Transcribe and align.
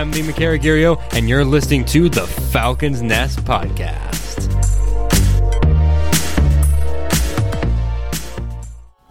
I'm 0.00 0.12
Lee 0.12 0.22
McCarrigario, 0.22 0.98
and 1.12 1.28
you're 1.28 1.44
listening 1.44 1.84
to 1.84 2.08
the 2.08 2.26
Falcons 2.26 3.02
Nest 3.02 3.44
Podcast. 3.44 4.48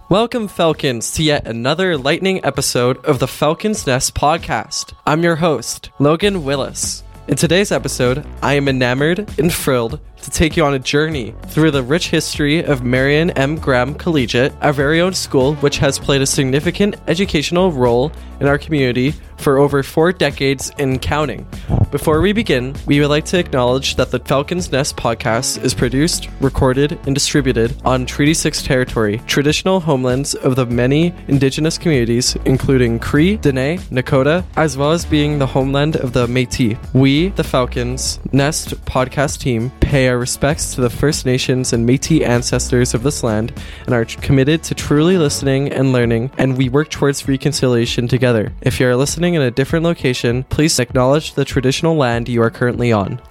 Welcome, 0.10 0.48
Falcons, 0.48 1.12
to 1.12 1.22
yet 1.22 1.48
another 1.48 1.96
lightning 1.96 2.44
episode 2.44 2.98
of 3.06 3.20
the 3.20 3.28
Falcons 3.28 3.86
Nest 3.86 4.16
podcast. 4.16 4.96
I'm 5.06 5.22
your 5.22 5.36
host, 5.36 5.92
Logan 6.00 6.44
Willis. 6.44 7.04
In 7.28 7.36
today's 7.36 7.72
episode, 7.72 8.26
I 8.42 8.56
am 8.56 8.68
enamored 8.68 9.32
and 9.38 9.54
thrilled 9.54 10.00
to 10.30 10.38
take 10.38 10.56
you 10.56 10.64
on 10.64 10.74
a 10.74 10.80
journey 10.80 11.34
through 11.48 11.72
the 11.72 11.84
rich 11.84 12.10
history 12.10 12.64
of 12.64 12.84
Marion 12.84 13.32
M. 13.32 13.56
Graham 13.56 13.96
Collegiate, 13.96 14.54
our 14.62 14.74
very 14.74 15.02
own 15.02 15.14
school, 15.14 15.56
which 15.56 15.78
has 15.80 15.98
played 15.98 16.22
a 16.22 16.26
significant 16.26 16.96
educational 17.08 17.72
role 17.72 18.12
in 18.40 18.48
our 18.48 18.58
community 18.58 19.14
for 19.38 19.58
over 19.58 19.84
four 19.84 20.12
decades 20.12 20.72
and 20.78 21.02
counting. 21.02 21.48
Before 21.92 22.22
we 22.22 22.34
begin, 22.34 22.76
we 22.86 23.00
would 23.00 23.10
like 23.10 23.26
to 23.26 23.40
acknowledge 23.40 23.96
that 23.96 24.12
the 24.12 24.20
Falcons 24.20 24.72
Nest 24.72 24.96
podcast 24.96 25.64
is 25.64 25.74
produced, 25.74 26.30
recorded, 26.40 27.00
and 27.06 27.16
distributed 27.16 27.76
on 27.84 28.06
Treaty 28.06 28.34
6 28.34 28.62
territory, 28.62 29.22
traditional 29.26 29.80
homelands 29.80 30.36
of 30.36 30.56
the 30.56 30.66
many 30.66 31.14
indigenous 31.28 31.78
communities, 31.78 32.36
including 32.46 33.00
Cree, 33.00 33.38
Dene, 33.38 33.80
Nakota, 33.90 34.44
as 34.56 34.78
well 34.78 34.92
as 34.92 35.06
being 35.06 35.40
the 35.40 35.48
homeland 35.48 35.96
of 35.96 36.14
the 36.14 36.28
Metis. 36.28 36.78
We, 36.94 37.30
the 37.30 37.44
Falcons 37.44 38.20
Nest 38.32 38.70
podcast 38.86 39.40
team, 39.40 39.72
pay 39.80 40.10
our 40.10 40.19
respects 40.20 40.76
to 40.76 40.82
the 40.82 40.90
First 40.90 41.26
Nations 41.26 41.74
and 41.74 41.86
Metis 41.86 42.22
ancestors 42.22 42.94
of 42.94 43.04
this 43.04 43.24
land 43.24 43.54
and 43.86 43.96
are 43.96 44.06
committed 44.06 44.62
to 44.64 44.76
truly 44.76 45.18
listening 45.18 45.72
and 45.72 45.92
learning, 45.92 46.32
and 46.38 46.58
we 46.58 46.70
work 46.70 46.90
towards 46.90 47.28
reconciliation 47.28 48.08
together. 48.08 48.54
If 48.62 48.80
you 48.80 48.88
are 48.88 48.96
listening 48.96 49.34
in 49.34 49.42
a 49.42 49.52
different 49.52 49.86
location, 49.86 50.44
please 50.44 50.80
acknowledge 50.80 51.34
the 51.34 51.46
traditional 51.46 51.96
land 51.96 52.30
you 52.30 52.42
are 52.42 52.52
currently 52.52 52.92
on. 52.92 53.22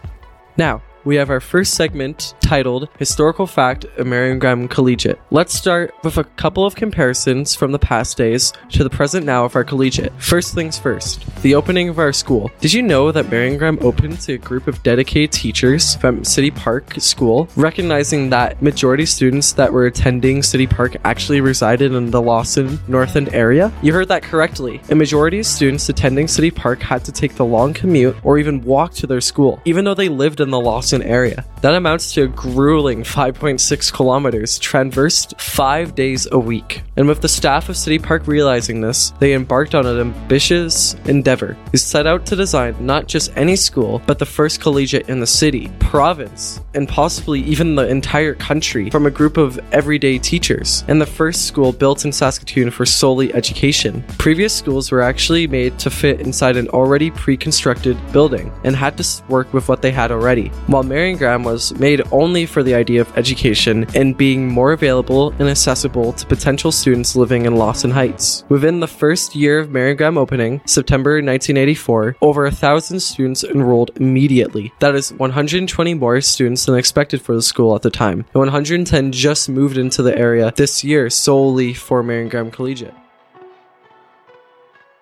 Now, 0.57 0.83
we 1.09 1.17
have 1.17 1.31
our 1.31 1.41
first 1.41 1.73
segment 1.73 2.35
titled 2.43 2.87
Historical 2.99 3.47
Fact 3.47 3.87
of 3.97 4.07
Marion 4.07 4.39
Graham 4.39 4.69
Collegiate. 4.69 5.19
Let's 5.31 5.55
start 5.55 5.95
with 6.05 6.19
a 6.19 6.25
couple 6.25 6.67
of 6.67 6.77
comparisons 6.77 7.55
from 7.55 7.73
the 7.73 7.79
past 7.79 8.19
days 8.19 8.53
to 8.73 8.85
the 8.85 8.91
present 8.91 9.25
now 9.25 9.47
of 9.47 9.57
our 9.57 9.65
collegiate. 9.65 10.13
First 10.19 10.55
things 10.55 10.79
first, 10.79 11.25
the 11.41 11.55
opening 11.55 11.89
of 11.89 11.99
our 11.99 12.13
school. 12.13 12.51
Did 12.61 12.75
you 12.75 12.83
know 12.83 13.11
that 13.11 13.31
Marion 13.31 13.57
Graham 13.57 13.79
opened 13.81 14.21
to 14.21 14.35
a 14.35 14.37
group 14.39 14.67
of 14.67 14.83
dedicated 14.83 15.33
teachers 15.33 15.97
from 15.97 16.25
City 16.25 16.51
Park 16.51 16.93
School, 16.99 17.49
recognizing 17.57 18.29
that 18.29 18.61
majority 18.61 19.07
students 19.07 19.53
that 19.53 19.73
were 19.73 19.87
attending 19.87 20.43
City 20.43 20.67
Park 20.67 20.95
actually 21.05 21.41
resided 21.41 21.95
in 21.95 22.11
the 22.11 22.21
Lawson 22.21 22.79
North 22.87 23.17
End 23.17 23.33
area? 23.33 23.73
You 23.81 23.95
heard 23.95 24.09
that 24.09 24.23
correctly. 24.23 24.83
A 24.91 24.95
majority 24.95 25.39
of 25.39 25.47
students 25.47 25.89
attending 25.89 26.29
City 26.29 26.51
Park 26.51 26.83
had 26.83 27.03
to 27.07 27.13
take 27.13 27.37
the 27.37 27.47
long 27.47 27.73
commute 27.73 28.15
or 28.23 28.37
even 28.37 28.61
walk 28.61 28.93
to 28.93 29.07
their 29.07 29.23
school, 29.23 29.63
even 29.65 29.87
though 29.87 29.95
they 29.95 30.11
lived 30.11 30.43
in 30.43 30.51
the 30.51 30.61
Lawson 30.61 30.98
area. 31.03 31.45
That 31.63 31.75
amounts 31.75 32.13
to 32.13 32.23
a 32.23 32.29
grueling 32.29 33.03
5.6 33.03 33.93
kilometers 33.93 34.59
traversed 34.61 35.41
five 35.41 35.95
days 35.95 36.29
a 36.31 36.39
week. 36.39 36.83
And 36.97 37.09
with 37.09 37.21
the 37.21 37.29
staff 37.29 37.69
of 37.69 37.77
City 37.77 37.99
Park 37.99 38.27
realizing 38.27 38.81
this, 38.81 39.11
they 39.19 39.35
embarked 39.35 39.75
on 39.75 39.85
an 39.85 39.99
ambitious 39.99 40.95
endeavor. 41.07 41.57
They 41.73 41.79
set 41.79 42.07
out 42.07 42.27
to 42.27 42.37
design 42.37 42.77
not 42.79 43.09
just 43.09 43.33
any 43.37 43.57
school, 43.57 44.01
but 44.07 44.19
the 44.19 44.27
first 44.27 44.61
collegiate 44.61 45.09
in 45.09 45.19
the 45.19 45.27
city, 45.27 45.71
province, 45.81 46.61
and 46.75 46.89
possibly 46.89 47.41
even 47.41 47.75
the 47.75 47.89
entire 47.89 48.35
country 48.35 48.91
from 48.91 49.07
a 49.07 49.11
group 49.11 49.37
of 49.37 49.59
everyday 49.73 50.19
teachers. 50.19 50.85
And 50.87 51.01
the 51.01 51.07
first 51.07 51.47
school 51.47 51.73
built 51.73 52.05
in 52.05 52.13
Saskatoon 52.13 52.71
for 52.71 52.87
solely 52.87 53.35
education. 53.35 54.05
Previous 54.19 54.55
schools 54.55 54.93
were 54.93 55.03
actually 55.03 55.47
made 55.47 55.79
to 55.81 55.91
fit 55.91 56.21
inside 56.21 56.57
an 56.57 56.69
already 56.69 57.11
pre 57.11 57.37
constructed 57.37 57.97
building 58.13 58.53
and 58.65 58.77
had 58.77 58.97
to 58.99 59.23
work 59.29 59.53
with 59.53 59.69
what 59.69 59.83
they 59.83 59.91
had 59.91 60.13
already. 60.13 60.49
While 60.67 60.78
Marion 60.83 61.17
Graham 61.17 61.43
was 61.43 61.73
made 61.79 62.03
only 62.13 62.47
for 62.47 62.63
the 62.63 62.75
idea 62.75 63.01
of 63.01 63.17
education 63.17 63.87
and 63.95 64.17
being 64.17 64.49
more 64.49 64.73
available 64.73 65.31
and 65.39 65.49
accessible 65.49 66.13
to 66.13 66.27
potential 66.27 66.73
students 66.73 67.17
living 67.17 67.47
in 67.47 67.57
Lawson 67.57 67.91
Heights. 67.91 68.45
Within 68.49 68.81
the 68.81 68.87
first 68.87 69.35
year 69.35 69.59
of 69.59 69.71
Marion 69.71 69.97
Graham 69.97 70.19
opening, 70.19 70.61
September 70.67 71.13
1984, 71.13 72.17
over 72.21 72.47
a 72.47 72.51
thousand 72.51 73.01
students 73.01 73.45
enrolled 73.45 73.91
immediately. 73.97 74.73
That 74.81 74.95
is 74.95 75.13
120 75.13 75.95
more 75.95 76.21
students 76.21 76.67
than 76.67 76.77
expected 76.77 77.23
for 77.23 77.35
the 77.35 77.43
school 77.43 77.75
at 77.75 77.83
the 77.83 77.91
time, 77.91 78.25
and 78.35 78.41
110 78.41 79.13
just 79.13 79.49
moved 79.49 79.79
into 79.79 80.03
the 80.03 80.17
area 80.17 80.53
this 80.57 80.85
year 80.85 81.11
solely 81.11 81.75
for 81.75 82.03
Marion 82.03 82.29
Graham 82.29 82.51
Collegiate. 82.51 82.95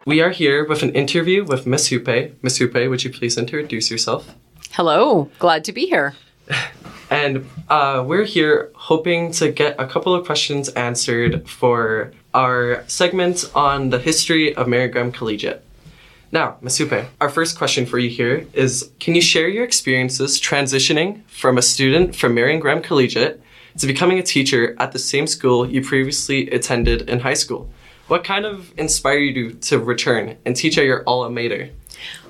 We 0.07 0.21
are 0.21 0.31
here 0.31 0.65
with 0.65 0.85
an 0.85 0.95
interview 0.95 1.45
with 1.45 1.67
Miss 1.67 1.89
Hupe. 1.89 2.37
Miss 2.41 2.59
Hupe, 2.59 2.89
would 2.89 3.03
you 3.03 3.11
please 3.11 3.37
introduce 3.37 3.91
yourself? 3.91 4.37
Hello, 4.77 5.31
glad 5.39 5.65
to 5.65 5.73
be 5.73 5.87
here. 5.87 6.15
And 7.09 7.49
uh, 7.71 8.05
we're 8.07 8.27
here 8.27 8.71
hoping 8.75 9.33
to 9.33 9.51
get 9.51 9.75
a 9.79 9.87
couple 9.87 10.15
of 10.15 10.27
questions 10.27 10.69
answered 10.69 11.49
for 11.49 12.13
our 12.35 12.85
segment 12.87 13.51
on 13.55 13.89
the 13.89 13.99
history 13.99 14.55
of 14.55 14.69
Marion 14.69 14.91
Graham 14.91 15.13
Collegiate. 15.13 15.65
Now, 16.31 16.59
Miss 16.61 16.79
Hupe, 16.79 17.07
our 17.23 17.31
first 17.31 17.57
question 17.57 17.87
for 17.87 17.99
you 17.99 18.11
here 18.11 18.47
is 18.53 18.91
Can 19.01 19.15
you 19.15 19.23
share 19.23 19.49
your 19.49 19.65
experiences 19.65 20.39
transitioning 20.39 21.25
from 21.27 21.57
a 21.57 21.63
student 21.63 22.15
from 22.15 22.35
Marion 22.35 22.61
Graham 22.61 22.83
Collegiate 22.83 23.41
to 23.79 23.87
becoming 23.87 24.19
a 24.19 24.23
teacher 24.23 24.77
at 24.79 24.93
the 24.93 24.99
same 24.99 25.27
school 25.27 25.67
you 25.67 25.83
previously 25.83 26.51
attended 26.51 27.09
in 27.09 27.21
high 27.21 27.33
school? 27.33 27.71
What 28.09 28.25
kind 28.25 28.45
of 28.45 28.79
inspired 28.79 29.37
you 29.37 29.53
to 29.53 29.79
return 29.79 30.37
and 30.45 30.55
teach 30.55 30.77
at 30.77 30.85
your 30.85 31.03
alma 31.07 31.31
mater? 31.31 31.71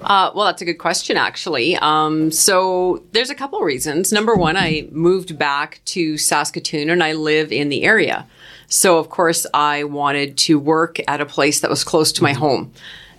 Uh, 0.02 0.30
well, 0.34 0.46
that's 0.46 0.62
a 0.62 0.64
good 0.64 0.78
question, 0.78 1.16
actually. 1.16 1.76
Um, 1.76 2.30
so 2.30 3.02
there's 3.12 3.30
a 3.30 3.34
couple 3.34 3.60
reasons. 3.60 4.12
Number 4.12 4.34
one, 4.34 4.56
I 4.56 4.88
moved 4.92 5.38
back 5.38 5.80
to 5.86 6.18
Saskatoon 6.18 6.90
and 6.90 7.02
I 7.02 7.12
live 7.12 7.52
in 7.52 7.68
the 7.68 7.84
area. 7.84 8.26
So, 8.68 8.98
of 8.98 9.10
course, 9.10 9.46
I 9.54 9.84
wanted 9.84 10.36
to 10.38 10.58
work 10.58 10.98
at 11.08 11.20
a 11.20 11.26
place 11.26 11.60
that 11.60 11.70
was 11.70 11.84
close 11.84 12.12
to 12.12 12.22
my 12.22 12.32
home. 12.32 12.72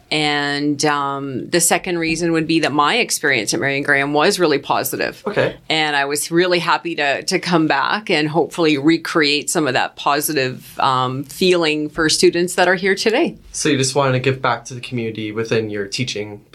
And 0.10 0.84
um, 0.86 1.50
the 1.50 1.60
second 1.60 1.98
reason 1.98 2.32
would 2.32 2.48
be 2.48 2.62
that 2.62 2.72
my 2.72 2.96
experience 2.96 3.54
at 3.54 3.60
Marion 3.60 3.84
Graham 3.84 4.14
was 4.14 4.40
really 4.40 4.60
positive. 4.60 5.22
Okay. 5.28 5.58
And 5.70 5.96
I 5.96 6.06
was 6.06 6.32
really 6.32 6.60
happy 6.60 6.96
to, 6.96 7.24
to 7.24 7.40
come 7.40 7.68
back 7.68 8.10
and 8.10 8.30
hopefully 8.30 8.78
recreate 8.78 9.50
some 9.50 9.68
of 9.68 9.74
that 9.74 9.96
positive 9.96 10.80
um, 10.80 11.24
feeling 11.26 11.90
for 11.90 12.10
students 12.10 12.56
that 12.56 12.68
are 12.68 12.76
here 12.76 12.96
today. 12.96 13.38
So 13.52 13.70
you 13.70 13.78
just 13.78 13.96
wanted 13.96 14.14
to 14.14 14.20
give 14.20 14.42
back 14.42 14.66
to 14.66 14.74
the 14.74 14.82
community 14.82 15.32
within 15.32 15.70
your 15.70 15.88
teaching 15.88 16.46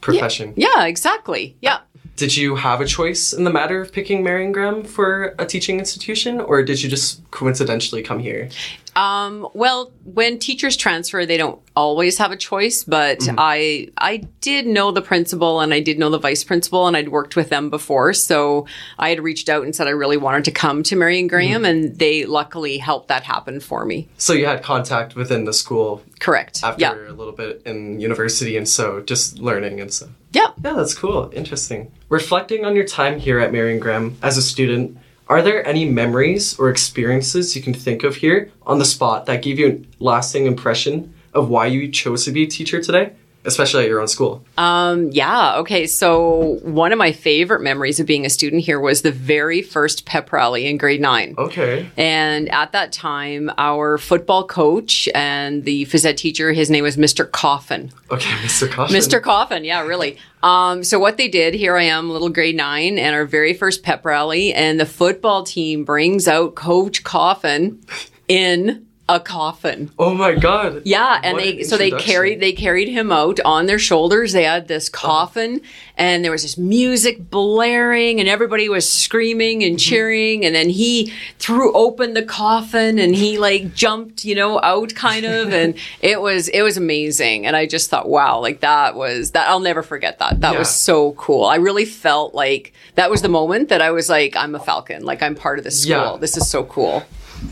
profession? 0.00 0.54
Yeah, 0.56 0.86
exactly. 0.86 1.56
Yeah. 1.60 1.80
Did 2.16 2.34
you 2.34 2.56
have 2.56 2.80
a 2.80 2.86
choice 2.86 3.34
in 3.34 3.44
the 3.44 3.50
matter 3.50 3.80
of 3.80 3.92
picking 3.92 4.24
Marion 4.24 4.50
Graham 4.50 4.84
for 4.84 5.34
a 5.38 5.44
teaching 5.44 5.78
institution, 5.78 6.40
or 6.40 6.62
did 6.62 6.82
you 6.82 6.88
just 6.88 7.30
coincidentally 7.30 8.02
come 8.02 8.20
here? 8.20 8.48
Um, 8.96 9.46
well, 9.52 9.92
when 10.04 10.38
teachers 10.38 10.74
transfer, 10.74 11.26
they 11.26 11.36
don't 11.36 11.60
always 11.76 12.16
have 12.16 12.32
a 12.32 12.36
choice, 12.36 12.82
but 12.82 13.18
mm-hmm. 13.18 13.36
I 13.38 13.88
I 13.98 14.16
did 14.40 14.66
know 14.66 14.90
the 14.90 15.02
principal 15.02 15.60
and 15.60 15.74
I 15.74 15.80
did 15.80 15.98
know 15.98 16.08
the 16.08 16.18
vice 16.18 16.42
principal 16.42 16.86
and 16.86 16.96
I'd 16.96 17.10
worked 17.10 17.36
with 17.36 17.50
them 17.50 17.68
before, 17.68 18.14
so 18.14 18.66
I 18.98 19.10
had 19.10 19.20
reached 19.20 19.50
out 19.50 19.64
and 19.64 19.76
said 19.76 19.86
I 19.86 19.90
really 19.90 20.16
wanted 20.16 20.46
to 20.46 20.50
come 20.50 20.82
to 20.84 20.96
Marion 20.96 21.26
Graham, 21.26 21.62
mm-hmm. 21.62 21.64
and 21.66 21.98
they 21.98 22.24
luckily 22.24 22.78
helped 22.78 23.08
that 23.08 23.22
happen 23.22 23.60
for 23.60 23.84
me. 23.84 24.08
So 24.16 24.32
you 24.32 24.46
had 24.46 24.62
contact 24.62 25.14
within 25.14 25.44
the 25.44 25.52
school, 25.52 26.02
correct? 26.18 26.62
After 26.64 26.80
yeah. 26.80 27.10
a 27.10 27.12
little 27.12 27.34
bit 27.34 27.62
in 27.66 28.00
university, 28.00 28.56
and 28.56 28.66
so 28.66 29.02
just 29.02 29.38
learning 29.38 29.80
and 29.80 29.92
so. 29.92 30.08
Yeah. 30.32 30.52
Yeah, 30.64 30.72
that's 30.72 30.94
cool. 30.94 31.30
Interesting. 31.34 31.92
Reflecting 32.08 32.64
on 32.64 32.74
your 32.76 32.86
time 32.86 33.18
here 33.18 33.38
at 33.40 33.52
Marion 33.52 33.78
Graham 33.78 34.16
as 34.22 34.36
a 34.36 34.42
student 34.42 34.98
are 35.28 35.42
there 35.42 35.66
any 35.66 35.84
memories 35.84 36.56
or 36.58 36.70
experiences 36.70 37.56
you 37.56 37.62
can 37.62 37.74
think 37.74 38.04
of 38.04 38.16
here 38.16 38.52
on 38.62 38.78
the 38.78 38.84
spot 38.84 39.26
that 39.26 39.42
gave 39.42 39.58
you 39.58 39.66
a 39.68 40.04
lasting 40.04 40.46
impression 40.46 41.12
of 41.34 41.48
why 41.48 41.66
you 41.66 41.88
chose 41.88 42.24
to 42.24 42.30
be 42.30 42.44
a 42.44 42.46
teacher 42.46 42.80
today? 42.80 43.12
Especially 43.46 43.84
at 43.84 43.88
your 43.88 44.00
own 44.00 44.08
school? 44.08 44.44
Um, 44.58 45.10
yeah. 45.12 45.56
Okay. 45.58 45.86
So 45.86 46.58
one 46.62 46.92
of 46.92 46.98
my 46.98 47.12
favorite 47.12 47.62
memories 47.62 48.00
of 48.00 48.06
being 48.06 48.26
a 48.26 48.30
student 48.30 48.62
here 48.62 48.80
was 48.80 49.02
the 49.02 49.12
very 49.12 49.62
first 49.62 50.04
pep 50.04 50.32
rally 50.32 50.66
in 50.66 50.76
grade 50.76 51.00
nine. 51.00 51.34
Okay. 51.38 51.88
And 51.96 52.50
at 52.50 52.72
that 52.72 52.92
time, 52.92 53.50
our 53.58 53.98
football 53.98 54.46
coach 54.46 55.08
and 55.14 55.64
the 55.64 55.86
phys 55.86 56.04
ed 56.04 56.18
teacher, 56.18 56.52
his 56.52 56.70
name 56.70 56.84
was 56.84 56.96
Mr. 56.96 57.30
Coffin. 57.30 57.92
Okay, 58.10 58.30
Mr. 58.44 58.70
Coffin. 58.70 58.96
Mr. 58.96 59.22
Coffin. 59.22 59.64
Yeah, 59.64 59.82
really. 59.82 60.18
Um, 60.42 60.84
so 60.84 60.98
what 60.98 61.16
they 61.16 61.28
did, 61.28 61.54
here 61.54 61.76
I 61.76 61.84
am, 61.84 62.10
little 62.10 62.28
grade 62.28 62.56
nine, 62.56 62.98
and 62.98 63.14
our 63.14 63.24
very 63.24 63.54
first 63.54 63.82
pep 63.82 64.04
rally, 64.04 64.52
and 64.52 64.78
the 64.78 64.86
football 64.86 65.42
team 65.42 65.84
brings 65.84 66.28
out 66.28 66.54
Coach 66.54 67.02
Coffin 67.02 67.80
in 68.28 68.85
a 69.08 69.20
coffin. 69.20 69.90
Oh 70.00 70.14
my 70.14 70.34
god. 70.34 70.82
Yeah, 70.84 71.20
and 71.22 71.34
What 71.36 71.44
they 71.44 71.58
an 71.58 71.64
so 71.64 71.76
they 71.76 71.92
carried 71.92 72.40
they 72.40 72.52
carried 72.52 72.88
him 72.88 73.12
out 73.12 73.38
on 73.44 73.66
their 73.66 73.78
shoulders. 73.78 74.32
They 74.32 74.42
had 74.42 74.66
this 74.66 74.88
coffin, 74.88 75.60
and 75.96 76.24
there 76.24 76.32
was 76.32 76.42
this 76.42 76.58
music 76.58 77.30
blaring, 77.30 78.18
and 78.18 78.28
everybody 78.28 78.68
was 78.68 78.88
screaming 78.90 79.62
and 79.62 79.76
Mm-hmm. 79.76 79.90
cheering. 79.90 80.44
And 80.44 80.54
then 80.54 80.68
he 80.70 81.12
threw 81.38 81.72
open 81.74 82.14
the 82.14 82.24
coffin, 82.24 82.98
and 82.98 83.14
he 83.14 83.38
like 83.38 83.74
jumped, 83.74 84.24
you 84.24 84.34
know, 84.34 84.60
out 84.62 84.94
kind 84.96 85.24
of, 85.24 85.52
and 85.52 85.76
it 86.00 86.20
was 86.20 86.48
it 86.48 86.62
was 86.62 86.76
amazing. 86.76 87.46
And 87.46 87.54
I 87.54 87.66
just 87.66 87.88
thought, 87.90 88.08
wow, 88.08 88.40
like 88.40 88.60
that 88.60 88.96
was 88.96 89.30
that 89.32 89.48
I'll 89.48 89.60
never 89.60 89.82
forget 89.84 90.18
that. 90.18 90.40
That 90.40 90.58
was 90.58 90.68
so 90.74 91.12
cool. 91.12 91.44
I 91.44 91.56
really 91.56 91.84
felt 91.84 92.34
like 92.34 92.72
that 92.96 93.08
was 93.08 93.22
the 93.22 93.28
moment 93.28 93.68
that 93.68 93.80
I 93.80 93.92
was 93.92 94.08
like, 94.08 94.34
I'm 94.34 94.56
a 94.56 94.58
Falcon, 94.60 95.04
like 95.04 95.22
I'm 95.22 95.36
part 95.36 95.58
of 95.58 95.64
this 95.64 95.82
school. 95.82 95.92
Yeah. 96.12 96.16
This 96.18 96.36
is 96.36 96.50
so 96.50 96.64
cool. 96.64 97.04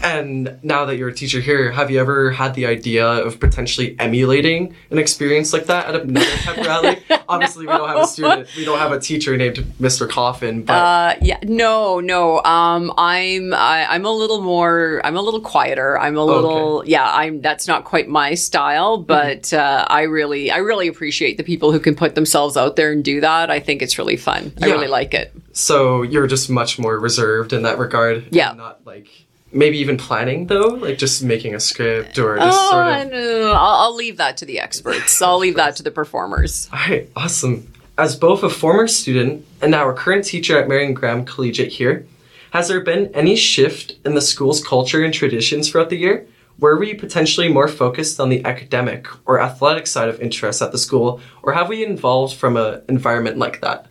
And 0.03 0.59
now 0.63 0.85
that 0.85 0.97
you're 0.97 1.09
a 1.09 1.15
teacher 1.15 1.41
here, 1.41 1.71
have 1.73 1.91
you 1.91 1.99
ever 2.01 2.31
had 2.31 2.55
the 2.55 2.67
idea 2.67 3.07
of 3.07 3.41
potentially 3.41 3.97
emulating 3.99 4.75
an 4.91 4.99
experience 4.99 5.53
like 5.53 5.67
that 5.67 5.95
at 5.95 6.03
another 6.03 6.27
pep 6.43 6.57
rally? 6.67 6.99
Obviously, 7.29 7.67
we 7.67 7.73
don't 7.73 7.89
have 7.89 7.99
a 8.03 8.07
student, 8.07 8.49
we 8.57 8.65
don't 8.65 8.79
have 8.79 8.93
a 8.93 9.01
teacher 9.01 9.37
named 9.37 9.57
Mr. 9.81 10.09
Coffin, 10.09 10.63
but 10.63 10.75
Uh, 10.75 11.15
yeah, 11.23 11.39
no, 11.45 12.01
no. 12.01 12.43
Um, 12.43 12.93
I'm 12.99 13.55
I, 13.55 13.87
I'm 13.89 14.05
a 14.05 14.11
little 14.13 14.41
more. 14.43 15.01
I'm 15.05 15.17
a 15.17 15.23
little 15.23 15.41
quieter. 15.41 15.99
I'm 15.99 16.17
a 16.17 16.25
little. 16.25 16.83
Yeah, 16.87 17.09
I'm. 17.11 17.41
That's 17.41 17.67
not 17.67 17.85
quite 17.85 18.09
my 18.09 18.35
style, 18.35 18.99
but 18.99 19.53
uh, 19.53 19.85
I 19.89 20.03
really, 20.03 20.51
I 20.51 20.59
really 20.59 20.89
appreciate 20.89 21.37
the 21.37 21.45
people 21.45 21.73
who 21.73 21.81
can 21.81 21.95
put 21.95 22.15
themselves 22.15 22.57
out 22.57 22.77
there 22.77 22.93
and 22.93 23.03
do 23.05 23.21
that. 23.21 23.51
I 23.51 23.61
think 23.61 23.81
it's 23.83 23.99
really 23.99 24.17
fun. 24.17 24.53
I 24.63 24.67
really 24.67 24.89
like 24.89 25.15
it. 25.15 25.33
so 25.53 26.03
you're 26.03 26.27
just 26.27 26.51
much 26.51 26.79
more 26.79 26.99
reserved 26.99 27.53
in 27.53 27.63
that 27.63 27.79
regard. 27.79 28.27
Yeah. 28.31 28.53
Not 28.53 28.81
like 28.85 29.09
maybe 29.55 29.79
even 29.79 29.97
planning 29.97 30.47
though, 30.49 30.69
like 30.69 30.99
just 30.99 31.23
making 31.23 31.55
a 31.55 31.61
script 31.61 32.19
or 32.19 32.37
just 32.37 32.59
Oh, 32.61 32.71
sort 32.71 33.13
of. 33.13 33.47
I'll, 33.53 33.57
I'll 33.85 33.95
leave 33.95 34.17
that 34.19 34.37
to 34.39 34.45
the 34.45 34.59
experts. 34.61 35.21
I'll 35.23 35.39
leave 35.39 35.57
that 35.57 35.77
to 35.77 35.83
the 35.83 35.91
performers. 35.91 36.69
All 36.73 36.79
right, 36.81 37.09
awesome. 37.17 37.71
As 37.97 38.17
both 38.17 38.43
a 38.43 38.51
former 38.51 38.89
student 38.89 39.47
and 39.63 39.71
now 39.71 39.89
a 39.89 39.95
current 39.95 40.25
teacher 40.25 40.59
at 40.59 40.69
Marion 40.69 40.95
Graham 40.95 41.25
Collegiate 41.25 41.73
here, 41.73 42.07
has 42.53 42.69
there 42.69 42.81
been 42.81 43.07
any 43.15 43.37
shift 43.37 43.97
in 44.05 44.15
the 44.15 44.21
school's 44.21 44.63
culture 44.65 45.05
and 45.05 45.15
traditions 45.15 45.69
throughout 45.71 45.91
the 45.91 45.97
year? 45.99 46.27
Were 46.59 46.79
we 46.79 46.95
potentially 46.95 47.49
more 47.49 47.67
focused 47.67 48.21
on 48.21 48.29
the 48.29 48.45
academic 48.45 49.07
or 49.27 49.41
athletic 49.41 49.87
side 49.89 50.09
of 50.09 50.21
interests 50.21 50.63
at 50.63 50.71
the 50.71 50.79
school, 50.79 51.21
or 51.43 51.53
have 51.53 51.69
we 51.69 51.85
evolved 51.85 52.37
from 52.37 52.57
an 52.57 52.83
environment 52.89 53.39
like 53.39 53.61
that? 53.61 53.87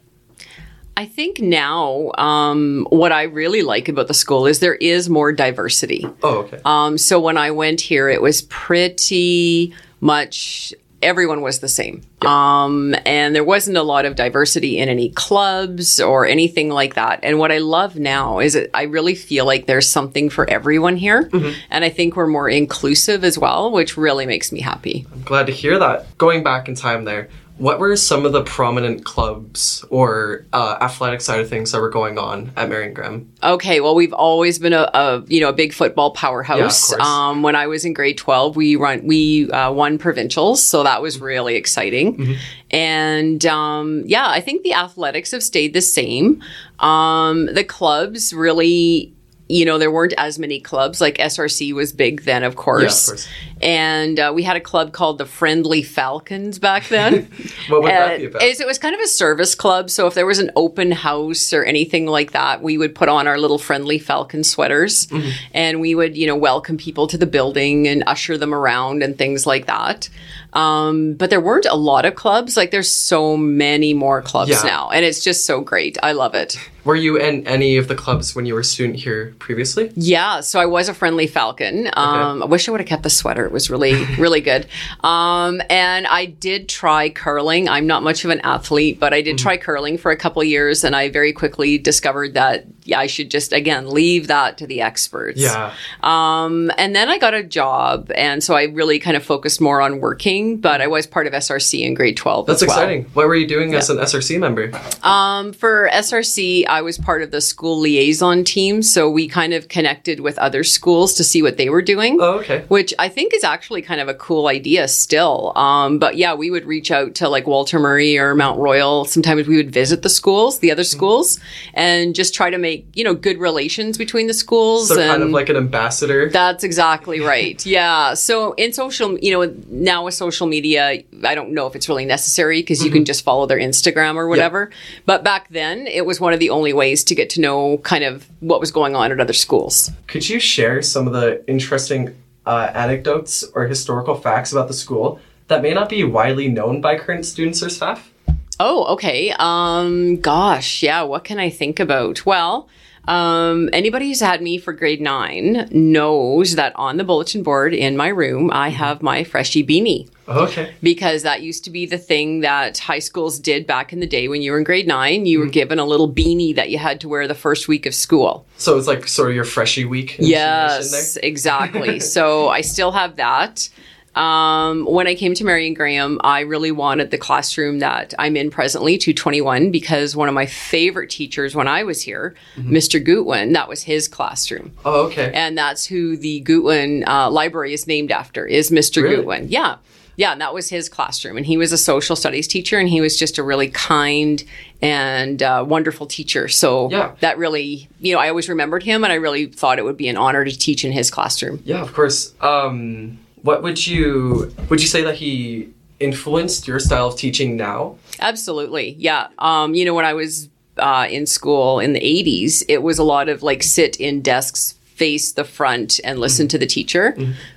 I 0.95 1.05
think 1.05 1.39
now 1.39 2.11
um, 2.17 2.85
what 2.89 3.11
I 3.11 3.23
really 3.23 3.63
like 3.63 3.89
about 3.89 4.07
the 4.07 4.13
school 4.13 4.45
is 4.45 4.59
there 4.59 4.75
is 4.75 5.09
more 5.09 5.31
diversity. 5.31 6.05
Oh, 6.21 6.39
okay. 6.39 6.59
Um, 6.65 6.97
so 6.97 7.19
when 7.19 7.37
I 7.37 7.51
went 7.51 7.81
here, 7.81 8.09
it 8.09 8.21
was 8.21 8.43
pretty 8.43 9.73
much 10.01 10.73
everyone 11.01 11.41
was 11.41 11.59
the 11.59 11.67
same. 11.67 12.01
Um, 12.21 12.95
and 13.05 13.35
there 13.35 13.43
wasn't 13.43 13.75
a 13.75 13.83
lot 13.83 14.05
of 14.05 14.15
diversity 14.15 14.79
in 14.79 14.87
any 14.87 15.09
clubs 15.09 15.99
or 15.99 16.25
anything 16.25 16.69
like 16.69 16.93
that. 16.95 17.19
And 17.23 17.39
what 17.39 17.51
I 17.51 17.57
love 17.57 17.97
now 17.97 18.39
is 18.39 18.57
I 18.73 18.83
really 18.83 19.13
feel 19.13 19.45
like 19.45 19.65
there's 19.65 19.89
something 19.89 20.29
for 20.29 20.49
everyone 20.49 20.95
here. 20.95 21.29
And 21.69 21.83
I 21.83 21.89
think 21.89 22.15
we're 22.15 22.27
more 22.27 22.49
inclusive 22.49 23.25
as 23.25 23.37
well, 23.37 23.71
which 23.71 23.97
really 23.97 24.25
makes 24.25 24.51
me 24.53 24.61
happy. 24.61 25.05
I'm 25.11 25.23
glad 25.23 25.47
to 25.47 25.51
hear 25.51 25.77
that. 25.77 26.17
Going 26.17 26.43
back 26.43 26.69
in 26.69 26.75
time 26.75 27.03
there, 27.03 27.27
what 27.57 27.79
were 27.79 27.95
some 27.95 28.25
of 28.25 28.33
the 28.33 28.43
prominent 28.43 29.05
clubs 29.05 29.85
or 29.89 30.45
uh, 30.53 30.77
athletic 30.81 31.21
side 31.21 31.39
of 31.39 31.47
things 31.47 31.71
that 31.71 31.79
were 31.79 31.89
going 31.89 32.17
on 32.17 32.51
at 32.57 32.67
Marion 32.67 32.93
Graham? 32.93 33.31
Okay, 33.43 33.79
well, 33.79 33.93
we've 33.93 34.13
always 34.13 34.57
been 34.57 34.73
a, 34.73 34.89
a 34.93 35.23
you 35.27 35.39
know 35.39 35.49
a 35.49 35.53
big 35.53 35.71
football 35.71 36.11
powerhouse. 36.11 36.91
Yeah, 36.91 36.97
um, 36.99 37.43
when 37.43 37.55
I 37.55 37.67
was 37.67 37.85
in 37.85 37.93
grade 37.93 38.17
twelve, 38.17 38.55
we 38.55 38.75
run 38.75 39.05
we 39.05 39.51
uh, 39.51 39.71
won 39.71 39.97
provincials, 39.99 40.65
so 40.65 40.83
that 40.83 41.01
was 41.01 41.21
really 41.21 41.55
exciting. 41.55 42.17
Mm-hmm. 42.17 42.33
And 42.71 43.45
um, 43.45 44.03
yeah, 44.07 44.27
I 44.27 44.41
think 44.41 44.63
the 44.63 44.73
athletics 44.73 45.31
have 45.31 45.43
stayed 45.43 45.73
the 45.73 45.81
same. 45.81 46.41
Um, 46.79 47.45
the 47.45 47.63
clubs 47.63 48.33
really. 48.33 49.13
You 49.53 49.65
know, 49.65 49.77
there 49.77 49.91
weren't 49.91 50.13
as 50.17 50.39
many 50.39 50.59
clubs. 50.59 50.99
Like 50.99 51.17
SRC 51.17 51.73
was 51.73 51.93
big 51.93 52.23
then, 52.23 52.43
of 52.43 52.55
course. 52.55 53.07
course. 53.09 53.27
And 53.61 54.19
uh, 54.19 54.31
we 54.35 54.41
had 54.43 54.55
a 54.57 54.59
club 54.59 54.91
called 54.93 55.17
the 55.19 55.25
Friendly 55.25 55.83
Falcons 55.83 56.57
back 56.59 56.87
then. 56.89 57.29
What 57.69 57.83
would 57.83 57.91
that 57.91 58.15
Uh, 58.15 58.17
be 58.17 58.25
about? 58.25 58.41
is- 58.43 58.59
it 58.59 58.67
was 58.67 58.77
kind 58.79 58.95
of 58.95 59.01
a 59.01 59.07
service 59.07 59.53
club. 59.55 59.89
So 59.89 60.07
if 60.07 60.13
there 60.15 60.25
was 60.25 60.39
an 60.39 60.49
open 60.55 60.91
house 60.91 61.53
or 61.53 61.63
anything 61.63 62.07
like 62.07 62.31
that, 62.31 62.61
we 62.63 62.77
would 62.77 62.93
put 62.95 63.09
on 63.09 63.27
our 63.27 63.37
little 63.37 63.59
friendly 63.59 63.99
falcon 63.99 64.43
sweaters 64.43 65.07
Mm-hmm. 65.07 65.29
and 65.53 65.79
we 65.81 65.93
would, 65.95 66.17
you 66.17 66.25
know, 66.27 66.35
welcome 66.35 66.77
people 66.77 67.05
to 67.07 67.17
the 67.17 67.25
building 67.27 67.87
and 67.87 68.03
usher 68.07 68.37
them 68.37 68.53
around 68.53 69.03
and 69.03 69.17
things 69.17 69.45
like 69.45 69.65
that. 69.67 70.09
Um, 70.53 71.13
but 71.15 71.29
there 71.29 71.41
weren't 71.41 71.65
a 71.65 71.75
lot 71.75 72.05
of 72.05 72.15
clubs. 72.15 72.55
Like 72.55 72.71
there's 72.71 72.89
so 72.91 73.35
many 73.37 73.93
more 73.93 74.21
clubs 74.21 74.51
Yeah. 74.51 74.61
now, 74.63 74.89
and 74.89 75.03
it's 75.05 75.23
just 75.23 75.45
so 75.45 75.61
great. 75.61 75.97
I 76.03 76.11
love 76.13 76.35
it. 76.35 76.57
Were 76.85 76.97
you 76.97 77.15
in 77.17 77.47
any 77.47 77.77
of 77.77 77.87
the 77.87 77.95
clubs 77.95 78.35
when 78.35 78.45
you 78.45 78.53
were 78.55 78.59
a 78.59 78.63
student 78.65 78.99
here 78.99 79.33
previously? 79.39 79.89
Yeah, 79.95 80.41
so 80.41 80.59
I 80.59 80.65
was 80.65 80.89
a 80.89 80.93
friendly 80.93 81.27
falcon. 81.27 81.87
Um, 81.93 82.43
I 82.43 82.45
wish 82.45 82.67
I 82.67 82.71
would 82.71 82.81
have 82.81 82.89
kept 82.89 83.03
the 83.03 83.09
sweater. 83.09 83.45
It 83.45 83.53
was 83.53 83.69
really, 83.69 84.03
really 84.17 84.41
good. 84.41 84.67
Um, 85.01 85.61
and 85.69 86.05
I 86.07 86.25
did 86.25 86.67
try 86.67 87.09
curling. 87.09 87.69
I'm 87.69 87.87
not 87.87 88.03
much 88.03 88.25
of 88.25 88.31
an 88.31 88.41
athlete, 88.41 88.99
but 88.99 89.13
I 89.13 89.21
did 89.21 89.37
Mm-hmm. 89.37 89.43
try 89.43 89.57
curling 89.57 89.97
for 89.97 90.11
a 90.11 90.17
couple 90.17 90.43
years, 90.43 90.83
and 90.83 90.93
I 90.93 91.09
very 91.09 91.31
quickly 91.31 91.77
discovered 91.77 92.33
that 92.33 92.65
yeah, 92.85 92.99
I 92.99 93.07
should 93.07 93.31
just 93.31 93.53
again 93.53 93.89
leave 93.89 94.27
that 94.27 94.57
to 94.57 94.67
the 94.67 94.81
experts. 94.81 95.39
Yeah. 95.39 95.73
Um, 96.03 96.69
and 96.77 96.93
then 96.93 97.07
I 97.07 97.17
got 97.17 97.33
a 97.33 97.41
job, 97.43 98.11
and 98.13 98.43
so 98.43 98.55
I 98.55 98.63
really 98.65 98.99
kind 98.99 99.15
of 99.15 99.23
focused 99.23 99.61
more 99.61 99.79
on 99.79 100.01
working. 100.01 100.42
But 100.61 100.81
I 100.81 100.87
was 100.87 101.07
part 101.07 101.27
of 101.27 101.33
SRC 101.33 101.81
in 101.81 101.93
grade 101.93 102.17
12. 102.17 102.45
That's 102.47 102.61
as 102.61 102.67
well. 102.67 102.77
exciting. 102.77 103.05
What 103.13 103.27
were 103.27 103.35
you 103.35 103.47
doing 103.47 103.73
as 103.75 103.89
an 103.89 103.97
SRC 103.97 104.39
member? 104.39 104.71
Um, 105.03 105.53
for 105.53 105.89
SRC, 105.91 106.65
I 106.67 106.81
was 106.81 106.97
part 106.97 107.21
of 107.23 107.31
the 107.31 107.41
school 107.41 107.79
liaison 107.79 108.43
team, 108.43 108.81
so 108.83 109.09
we 109.09 109.27
kind 109.27 109.53
of 109.53 109.67
connected 109.69 110.19
with 110.19 110.37
other 110.39 110.63
schools 110.63 111.13
to 111.15 111.23
see 111.23 111.41
what 111.41 111.57
they 111.57 111.69
were 111.69 111.81
doing. 111.81 112.17
Oh, 112.19 112.39
okay. 112.39 112.65
Which 112.67 112.93
I 112.99 113.09
think 113.09 113.33
is 113.33 113.43
actually 113.43 113.81
kind 113.81 114.01
of 114.01 114.07
a 114.07 114.13
cool 114.13 114.47
idea 114.47 114.87
still. 114.87 115.53
Um, 115.57 115.99
but 115.99 116.17
yeah, 116.17 116.33
we 116.33 116.51
would 116.51 116.65
reach 116.65 116.91
out 116.91 117.15
to 117.15 117.29
like 117.29 117.47
Walter 117.47 117.79
Murray 117.79 118.17
or 118.17 118.35
Mount 118.35 118.59
Royal. 118.59 119.05
Sometimes 119.05 119.47
we 119.47 119.55
would 119.57 119.71
visit 119.71 120.01
the 120.01 120.09
schools, 120.09 120.59
the 120.59 120.67
Mm-hmm. 120.67 120.73
other 120.73 120.83
schools, 120.83 121.39
and 121.75 122.15
just 122.15 122.33
try 122.33 122.49
to 122.49 122.57
make, 122.57 122.85
you 122.95 123.03
know, 123.03 123.13
good 123.13 123.37
relations 123.37 123.95
between 123.97 124.25
the 124.27 124.33
schools. 124.33 124.87
So 124.89 124.99
and 124.99 125.07
kind 125.11 125.21
of 125.23 125.29
like 125.29 125.49
an 125.49 125.55
ambassador. 125.57 126.29
that's 126.29 126.63
exactly 126.63 127.19
right. 127.19 127.63
Yeah. 127.65 128.15
So 128.15 128.53
in 128.53 128.73
social, 128.73 129.19
you 129.19 129.31
know, 129.31 129.53
now 129.69 130.05
with 130.05 130.15
social 130.15 130.32
media, 130.47 131.03
I 131.23 131.35
don't 131.35 131.51
know 131.51 131.67
if 131.67 131.75
it's 131.75 131.87
really 131.87 132.05
necessary 132.05 132.61
because 132.61 132.81
you 132.81 132.87
Mm-hmm. 132.89 132.93
can 132.97 133.05
just 133.05 133.23
follow 133.23 133.45
their 133.45 133.57
Instagram 133.59 134.15
or 134.15 134.27
whatever. 134.27 134.69
But 135.05 135.23
back 135.23 135.47
then, 135.49 135.87
it 135.87 136.05
was 136.05 136.19
one 136.19 136.33
of 136.33 136.39
the 136.39 136.49
only 136.49 136.73
ways 136.73 137.03
to 137.05 137.15
get 137.15 137.29
to 137.31 137.41
know 137.41 137.77
kind 137.79 138.03
of 138.03 138.27
what 138.39 138.59
was 138.59 138.71
going 138.71 138.95
on 138.95 139.11
at 139.11 139.19
other 139.19 139.33
schools. 139.33 139.91
Could 140.07 140.27
you 140.27 140.39
share 140.39 140.81
some 140.81 141.07
of 141.07 141.13
the 141.13 141.43
interesting 141.47 142.15
uh, 142.45 142.69
anecdotes 142.73 143.43
or 143.55 143.67
historical 143.67 144.15
facts 144.15 144.51
about 144.51 144.67
the 144.67 144.73
school 144.73 145.19
that 145.47 145.61
may 145.61 145.73
not 145.73 145.89
be 145.89 146.03
widely 146.03 146.47
known 146.49 146.81
by 146.81 146.97
current 146.97 147.25
students 147.25 147.63
or 147.63 147.69
staff? 147.69 148.11
Oh, 148.59 148.85
okay. 148.93 149.33
Um, 149.39 150.17
gosh, 150.21 150.83
yeah. 150.83 151.01
What 151.03 151.23
can 151.23 151.39
I 151.39 151.49
think 151.49 151.79
about? 151.79 152.25
Well, 152.25 152.67
um, 153.07 153.69
anybody 153.73 154.07
who's 154.07 154.21
had 154.21 154.41
me 154.41 154.57
for 154.57 154.73
grade 154.73 155.01
nine 155.01 155.67
knows 155.71 156.55
that 156.55 156.73
on 156.75 156.97
the 156.97 157.03
bulletin 157.03 157.43
board 157.43 157.73
in 157.73 157.97
my 157.97 158.07
room, 158.07 158.49
I 158.53 158.69
have 158.69 159.01
my 159.01 159.23
freshie 159.23 159.65
beanie. 159.65 160.09
Okay. 160.25 160.73
because 160.81 161.23
that 161.23 161.41
used 161.41 161.65
to 161.65 161.69
be 161.69 161.85
the 161.85 161.97
thing 161.97 162.39
that 162.41 162.77
high 162.77 162.99
schools 162.99 163.39
did 163.39 163.67
back 163.67 163.91
in 163.91 163.99
the 163.99 164.07
day 164.07 164.29
when 164.29 164.41
you 164.41 164.53
were 164.53 164.57
in 164.57 164.63
grade 164.63 164.87
nine. 164.87 165.25
You 165.25 165.39
were 165.39 165.47
given 165.47 165.79
a 165.79 165.85
little 165.85 166.09
beanie 166.09 166.55
that 166.55 166.69
you 166.69 166.77
had 166.77 167.01
to 167.01 167.09
wear 167.09 167.27
the 167.27 167.35
first 167.35 167.67
week 167.67 167.85
of 167.85 167.93
school. 167.93 168.45
So 168.57 168.77
it's 168.77 168.87
like 168.87 169.05
sort 169.07 169.29
of 169.29 169.35
your 169.35 169.43
freshie 169.43 169.83
week. 169.83 170.15
Yes, 170.19 171.17
exactly. 171.17 171.99
so 172.15 172.47
I 172.47 172.61
still 172.61 172.93
have 172.93 173.17
that. 173.17 173.67
Um, 174.15 174.85
when 174.85 175.07
I 175.07 175.15
came 175.15 175.33
to 175.33 175.43
Marion 175.43 175.73
Graham, 175.73 176.19
I 176.23 176.41
really 176.41 176.71
wanted 176.71 177.09
the 177.11 177.17
classroom 177.17 177.79
that 177.79 178.13
I'm 178.19 178.37
in 178.37 178.51
presently, 178.51 178.97
221, 178.97 179.71
because 179.71 180.15
one 180.15 180.27
of 180.27 180.35
my 180.35 180.45
favorite 180.45 181.09
teachers 181.09 181.55
when 181.55 181.67
I 181.67 181.83
was 181.83 182.01
here, 182.03 182.35
Mr. 182.57 183.03
Gutwin, 183.03 183.53
that 183.53 183.67
was 183.67 183.83
his 183.83 184.07
classroom. 184.07 184.71
Oh, 184.85 185.07
okay. 185.07 185.31
And 185.33 185.57
that's 185.57 185.85
who 185.85 186.15
the 186.15 186.41
Gutwin 186.43 187.07
uh, 187.07 187.29
Library 187.31 187.73
is 187.73 187.87
named 187.87 188.11
after, 188.11 188.45
is 188.45 188.69
Mr. 188.69 189.01
Really? 189.01 189.17
Gutwin. 189.23 189.45
Yeah. 189.49 189.77
Yeah, 190.15 190.31
and 190.31 190.41
that 190.41 190.53
was 190.53 190.69
his 190.69 190.89
classroom. 190.89 191.37
And 191.37 191.45
he 191.47 191.57
was 191.57 191.71
a 191.71 191.77
social 191.77 192.15
studies 192.15 192.47
teacher, 192.47 192.77
and 192.77 192.87
he 192.87 193.01
was 193.01 193.17
just 193.17 193.39
a 193.39 193.43
really 193.43 193.69
kind 193.69 194.43
and 194.79 195.41
uh, 195.41 195.65
wonderful 195.67 196.05
teacher. 196.05 196.47
So 196.47 196.87
Yeah. 196.91 197.13
that 197.21 197.39
really, 197.39 197.89
you 197.99 198.13
know, 198.13 198.19
I 198.19 198.29
always 198.29 198.47
remembered 198.47 198.83
him, 198.83 199.03
and 199.03 199.11
I 199.11 199.15
really 199.15 199.47
thought 199.47 199.79
it 199.79 199.85
would 199.85 199.97
be 199.97 200.07
an 200.09 200.17
honor 200.17 200.45
to 200.45 200.55
teach 200.55 200.85
in 200.85 200.91
his 200.91 201.09
classroom. 201.09 201.63
Yeah, 201.65 201.81
of 201.81 201.93
course. 201.95 202.31
Um, 202.41 203.17
what 203.43 203.61
would 203.61 203.85
you 203.85 204.53
would 204.69 204.81
you 204.81 204.87
say 204.87 205.03
that 205.03 205.15
he 205.15 205.69
influenced 205.99 206.67
your 206.67 206.79
style 206.79 207.07
of 207.07 207.17
teaching 207.17 207.55
now? 207.55 207.97
Absolutely. 208.19 208.95
Yeah. 208.97 209.27
Um, 209.39 209.75
you 209.75 209.85
know, 209.85 209.93
when 209.93 210.05
I 210.05 210.13
was 210.13 210.49
uh, 210.77 211.07
in 211.09 211.25
school 211.25 211.79
in 211.79 211.93
the 211.93 211.99
80s, 211.99 212.63
it 212.67 212.81
was 212.81 212.97
a 212.97 213.03
lot 213.03 213.29
of 213.29 213.43
like 213.43 213.63
sit 213.63 213.95
in 213.97 214.21
desks 214.21 214.73
face 214.95 215.31
the 215.31 215.43
front 215.43 215.99
and 216.03 216.19
listen 216.19 216.47
to 216.47 216.57
the 216.57 216.65
teacher. 216.65 217.15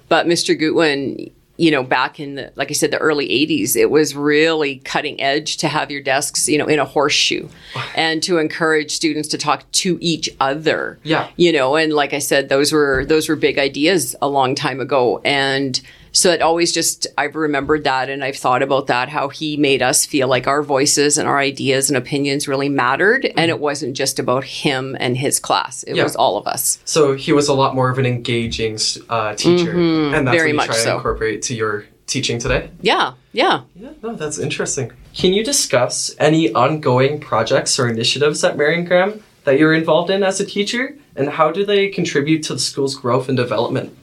But 0.08 0.26
Mr. 0.26 0.58
Gutwin, 0.58 1.30
you 1.56 1.70
know, 1.70 1.82
back 1.82 2.20
in 2.20 2.34
the, 2.34 2.52
like 2.54 2.70
I 2.70 2.74
said, 2.74 2.90
the 2.90 2.98
early 2.98 3.28
80s, 3.28 3.76
it 3.76 3.90
was 3.90 4.14
really 4.14 4.76
cutting 4.78 5.20
edge 5.20 5.56
to 5.58 5.68
have 5.68 5.90
your 5.90 6.02
desks, 6.02 6.48
you 6.48 6.58
know, 6.58 6.66
in 6.66 6.78
a 6.78 6.84
horseshoe 6.84 7.48
and 7.94 8.22
to 8.24 8.38
encourage 8.38 8.90
students 8.90 9.28
to 9.28 9.38
talk 9.38 9.70
to 9.72 9.98
each 10.00 10.28
other. 10.40 10.98
Yeah. 11.02 11.30
You 11.36 11.52
know, 11.52 11.76
and 11.76 11.92
like 11.92 12.12
I 12.12 12.18
said, 12.18 12.48
those 12.48 12.72
were, 12.72 13.04
those 13.06 13.28
were 13.28 13.36
big 13.36 13.58
ideas 13.58 14.14
a 14.20 14.28
long 14.28 14.54
time 14.54 14.80
ago. 14.80 15.20
And 15.24 15.80
so 16.16 16.30
it 16.32 16.40
always 16.40 16.72
just, 16.72 17.06
I've 17.18 17.36
remembered 17.36 17.84
that 17.84 18.08
and 18.08 18.24
I've 18.24 18.36
thought 18.36 18.62
about 18.62 18.86
that, 18.86 19.08
how 19.10 19.28
he 19.28 19.56
made 19.56 19.82
us 19.82 20.06
feel 20.06 20.28
like 20.28 20.46
our 20.46 20.62
voices 20.62 21.18
and 21.18 21.28
our 21.28 21.38
ideas 21.38 21.90
and 21.90 21.96
opinions 21.96 22.48
really 22.48 22.68
mattered. 22.70 23.22
And 23.36 23.50
it 23.50 23.60
wasn't 23.60 23.96
just 23.96 24.18
about 24.18 24.44
him 24.44 24.96
and 24.98 25.16
his 25.16 25.38
class, 25.38 25.82
it 25.82 25.94
Yeah. 25.96 26.04
was 26.04 26.16
all 26.16 26.38
of 26.38 26.46
us. 26.46 26.78
So 26.84 27.14
he 27.14 27.32
was 27.32 27.48
a 27.48 27.54
lot 27.54 27.74
more 27.74 27.90
of 27.90 27.98
an 27.98 28.06
engaging 28.06 28.78
uh, 29.08 29.34
teacher, 29.34 29.72
and 29.72 30.26
that's 30.26 30.36
Mm-hmm. 30.36 30.36
very 30.36 30.52
what 30.54 30.66
you 30.68 30.72
try 30.74 30.84
to 30.84 30.94
incorporate 30.96 31.42
to 31.42 31.54
your 31.54 31.84
teaching 32.06 32.38
today. 32.38 32.70
Yeah. 32.80 33.12
Yeah. 33.32 33.62
Yeah, 33.74 33.90
no, 34.02 34.14
that's 34.14 34.38
interesting. 34.38 34.92
Can 35.14 35.32
you 35.34 35.44
discuss 35.44 36.14
any 36.18 36.52
ongoing 36.52 37.20
projects 37.20 37.78
or 37.78 37.88
initiatives 37.88 38.42
at 38.44 38.56
Marion 38.56 38.84
Graham 38.86 39.22
that 39.44 39.58
you're 39.58 39.74
involved 39.74 40.10
in 40.10 40.22
as 40.22 40.40
a 40.40 40.46
teacher, 40.46 40.96
and 41.14 41.28
how 41.28 41.50
do 41.50 41.64
they 41.66 41.88
contribute 41.88 42.42
to 42.44 42.54
the 42.54 42.58
school's 42.60 42.94
growth 42.94 43.28
and 43.28 43.36
development? 43.36 43.94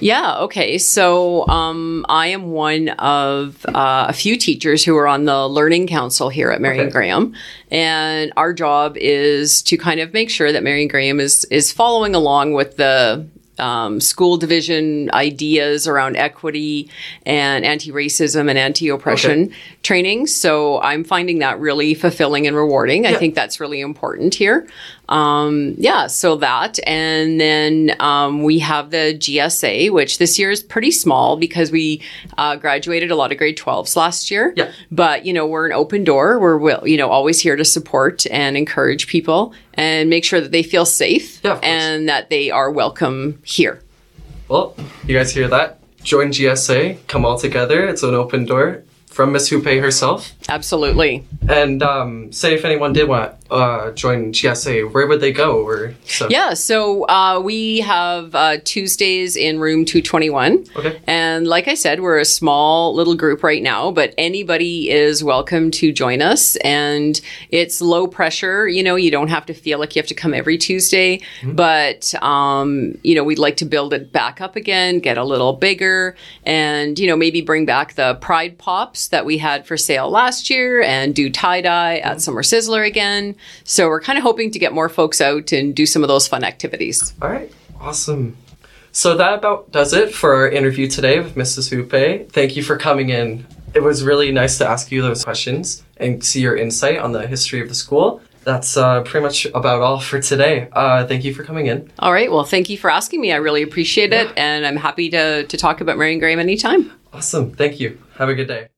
Yeah, 0.00 0.38
okay. 0.40 0.78
So 0.78 1.46
um, 1.48 2.04
I 2.08 2.28
am 2.28 2.50
one 2.50 2.88
of 2.90 3.64
uh, 3.66 4.06
a 4.08 4.12
few 4.12 4.36
teachers 4.36 4.84
who 4.84 4.96
are 4.96 5.06
on 5.06 5.24
the 5.24 5.48
Learning 5.48 5.86
Council 5.86 6.28
here 6.28 6.50
at 6.50 6.60
Marion 6.60 6.86
Okay. 6.86 6.92
Graham. 6.92 7.34
And 7.70 8.32
our 8.36 8.52
job 8.52 8.96
is 8.96 9.62
to 9.62 9.76
kind 9.76 10.00
of 10.00 10.12
make 10.12 10.30
sure 10.30 10.52
that 10.52 10.62
Marion 10.62 10.88
Graham 10.88 11.20
is, 11.20 11.44
is 11.46 11.72
following 11.72 12.14
along 12.14 12.52
with 12.54 12.76
the 12.76 13.26
um, 13.58 14.00
school 14.00 14.38
division 14.38 15.10
ideas 15.12 15.86
around 15.86 16.16
equity 16.16 16.88
and 17.26 17.62
anti 17.62 17.92
racism 17.92 18.48
and 18.48 18.58
anti 18.58 18.88
oppression 18.88 19.42
Okay. 19.44 19.54
training. 19.82 20.26
So 20.28 20.80
I'm 20.80 21.04
finding 21.04 21.40
that 21.40 21.60
really 21.60 21.92
fulfilling 21.94 22.46
and 22.46 22.56
rewarding. 22.56 23.06
I 23.06 23.14
think 23.16 23.34
that's 23.34 23.60
really 23.60 23.80
important 23.80 24.34
here. 24.34 24.66
Um, 25.10 25.74
yeah, 25.76 26.06
so 26.06 26.36
that. 26.36 26.78
And 26.86 27.40
then 27.40 27.96
um, 28.00 28.42
we 28.42 28.60
have 28.60 28.90
the 28.90 29.16
GSA, 29.18 29.90
which 29.90 30.18
this 30.18 30.38
year 30.38 30.50
is 30.50 30.62
pretty 30.62 30.92
small 30.92 31.36
because 31.36 31.70
we 31.70 32.00
uh, 32.38 32.56
graduated 32.56 33.10
a 33.10 33.16
lot 33.16 33.32
of 33.32 33.38
grade 33.38 33.58
12s 33.58 33.96
last 33.96 34.30
year. 34.30 34.54
Yeah. 34.56 34.72
But, 34.90 35.26
you 35.26 35.32
know, 35.32 35.46
we're 35.46 35.66
an 35.66 35.72
open 35.72 36.04
door. 36.04 36.38
We're, 36.38 36.56
will, 36.56 36.86
you 36.86 36.96
know, 36.96 37.10
always 37.10 37.40
here 37.40 37.56
to 37.56 37.64
support 37.64 38.24
and 38.30 38.56
encourage 38.56 39.08
people 39.08 39.52
and 39.74 40.08
make 40.08 40.24
sure 40.24 40.40
that 40.40 40.52
they 40.52 40.62
feel 40.62 40.86
safe 40.86 41.40
Yeah, 41.42 41.58
and 41.62 42.08
that 42.08 42.30
they 42.30 42.50
are 42.50 42.70
welcome 42.70 43.40
here. 43.44 43.82
Well, 44.48 44.76
you 45.06 45.16
guys 45.16 45.32
hear 45.32 45.48
that? 45.48 45.78
Join 46.02 46.28
GSA, 46.28 47.06
come 47.08 47.26
all 47.26 47.38
together. 47.38 47.86
It's 47.86 48.02
an 48.02 48.14
open 48.14 48.46
door 48.46 48.84
from 49.06 49.32
Miss 49.32 49.50
Hupe 49.50 49.80
herself. 49.80 50.32
Absolutely. 50.48 51.24
And 51.48 51.82
um, 51.82 52.32
say 52.32 52.54
if 52.54 52.64
anyone 52.64 52.92
did 52.92 53.08
want 53.08 53.34
uh, 53.50 53.90
join 53.92 54.32
GSA, 54.32 54.92
where 54.92 55.06
would 55.06 55.20
they 55.20 55.32
go? 55.32 55.64
Or 55.64 55.94
so. 56.04 56.28
Yeah, 56.28 56.54
so 56.54 57.04
uh, 57.08 57.40
we 57.42 57.80
have 57.80 58.34
uh, 58.34 58.58
Tuesdays 58.64 59.36
in 59.36 59.58
room 59.58 59.84
221. 59.84 60.64
Okay. 60.76 61.00
And 61.06 61.46
like 61.46 61.68
I 61.68 61.74
said, 61.74 62.00
we're 62.00 62.18
a 62.18 62.24
small 62.24 62.94
little 62.94 63.14
group 63.14 63.42
right 63.42 63.62
now, 63.62 63.90
but 63.90 64.14
anybody 64.18 64.90
is 64.90 65.24
welcome 65.24 65.70
to 65.72 65.92
join 65.92 66.22
us. 66.22 66.56
And 66.56 67.20
it's 67.50 67.80
low 67.80 68.06
pressure. 68.06 68.68
You 68.68 68.82
know, 68.82 68.96
you 68.96 69.10
don't 69.10 69.28
have 69.28 69.46
to 69.46 69.54
feel 69.54 69.78
like 69.78 69.96
you 69.96 70.00
have 70.00 70.08
to 70.08 70.14
come 70.14 70.34
every 70.34 70.58
Tuesday, 70.58 71.20
but, 71.44 72.14
um, 72.22 72.96
you 73.02 73.14
know, 73.14 73.24
we'd 73.24 73.38
like 73.38 73.56
to 73.58 73.64
build 73.64 73.92
it 73.94 74.12
back 74.12 74.40
up 74.40 74.56
again, 74.56 75.00
get 75.00 75.18
a 75.18 75.24
little 75.24 75.54
bigger, 75.54 76.16
and, 76.44 76.98
you 76.98 77.06
know, 77.06 77.16
maybe 77.16 77.40
bring 77.40 77.66
back 77.66 77.94
the 77.94 78.14
Pride 78.16 78.58
Pops 78.58 79.08
that 79.08 79.24
we 79.24 79.38
had 79.38 79.66
for 79.66 79.76
sale 79.76 80.10
last 80.10 80.39
year 80.48 80.80
and 80.82 81.14
do 81.14 81.28
tie 81.28 81.60
dye 81.60 81.98
at 81.98 82.22
Summer 82.22 82.42
Sizzler 82.42 82.86
again. 82.86 83.36
So 83.64 83.88
we're 83.88 84.00
kind 84.00 84.16
of 84.16 84.22
hoping 84.22 84.50
to 84.52 84.58
get 84.58 84.72
more 84.72 84.88
folks 84.88 85.20
out 85.20 85.52
and 85.52 85.74
do 85.74 85.84
some 85.84 86.02
of 86.02 86.08
those 86.08 86.26
fun 86.28 86.44
activities. 86.44 87.12
All 87.20 87.28
right, 87.28 87.52
awesome. 87.80 88.36
So 88.92 89.16
that 89.16 89.34
about 89.34 89.70
does 89.70 89.92
it 89.92 90.14
for 90.14 90.34
our 90.34 90.48
interview 90.48 90.88
today 90.88 91.20
with 91.20 91.34
Mrs. 91.34 91.70
Hupe. 91.70 92.30
Thank 92.30 92.56
you 92.56 92.62
for 92.62 92.76
coming 92.76 93.10
in. 93.10 93.46
It 93.74 93.82
was 93.82 94.02
really 94.02 94.32
nice 94.32 94.58
to 94.58 94.68
ask 94.68 94.90
you 94.90 95.02
those 95.02 95.24
questions 95.24 95.84
and 95.98 96.24
see 96.24 96.40
your 96.40 96.56
insight 96.56 96.98
on 96.98 97.12
the 97.12 97.26
history 97.26 97.60
of 97.60 97.68
the 97.68 97.74
school. 97.74 98.20
That's 98.42 98.76
uh, 98.76 99.02
pretty 99.02 99.22
much 99.22 99.44
about 99.54 99.82
all 99.82 100.00
for 100.00 100.20
today. 100.20 100.68
Uh, 100.72 101.06
thank 101.06 101.24
you 101.24 101.34
for 101.34 101.44
coming 101.44 101.66
in. 101.66 101.90
All 101.98 102.12
right. 102.12 102.30
Well, 102.30 102.44
thank 102.44 102.68
you 102.70 102.78
for 102.78 102.90
asking 102.90 103.20
me. 103.20 103.32
I 103.32 103.36
really 103.36 103.62
appreciate 103.62 104.12
it. 104.12 104.32
And 104.36 104.66
I'm 104.66 104.76
happy 104.76 105.10
to, 105.10 105.44
to 105.44 105.56
talk 105.56 105.80
about 105.80 105.98
Marion 105.98 106.18
Graham 106.18 106.40
anytime. 106.40 106.90
Awesome. 107.12 107.52
Thank 107.52 107.80
you. 107.80 108.00
Have 108.16 108.28
a 108.28 108.34
good 108.34 108.48
day. 108.48 108.68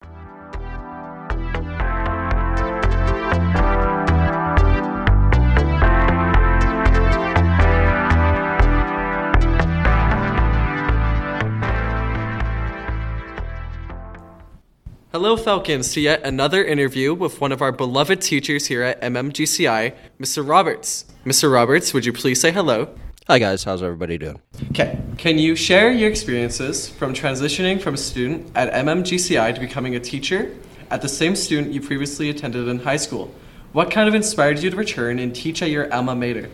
Hello, 15.13 15.37
Falcons, 15.37 15.93
to 15.93 16.01
yet 16.01 16.23
another 16.25 16.65
interview 16.65 17.13
with 17.13 17.39
one 17.39 17.53
of 17.53 17.61
our 17.61 17.71
beloved 17.71 18.23
teachers 18.23 18.69
here 18.69 18.81
at 18.81 18.99
MMGCI, 19.03 19.95
Mr. 20.19 20.49
Roberts. 20.49 21.05
Mr. 21.27 21.53
Roberts, 21.53 21.93
would 21.93 22.07
you 22.07 22.15
please 22.15 22.41
say 22.41 22.51
hello? 22.51 22.89
Hi 23.29 23.39
guys, 23.39 23.63
how's 23.63 23.83
everybody 23.83 24.17
doing? 24.17 24.41
Okay. 24.71 24.99
Can 25.19 25.39
you 25.39 25.55
share 25.55 25.93
your 25.93 26.09
experiences 26.09 26.89
from 26.89 27.13
transitioning 27.13 27.79
from 27.79 27.93
a 27.93 27.99
student 27.99 28.51
at 28.55 28.73
MMGCI 28.73 29.55
to 29.55 29.61
becoming 29.61 29.97
a 29.97 30.01
teacher 30.01 30.51
at 30.91 31.03
the 31.03 31.11
same 31.11 31.37
student 31.37 31.75
you 31.75 31.83
previously 31.83 32.31
attended 32.31 32.67
in 32.67 32.79
high 32.79 32.97
school? 32.97 33.35
What 33.73 33.91
kind 33.91 34.09
of 34.09 34.15
inspired 34.15 34.61
you 34.61 34.71
to 34.71 34.77
return 34.77 35.19
and 35.19 35.35
teach 35.35 35.61
at 35.61 35.69
your 35.69 35.93
alma 35.93 36.15
mater? 36.17 36.49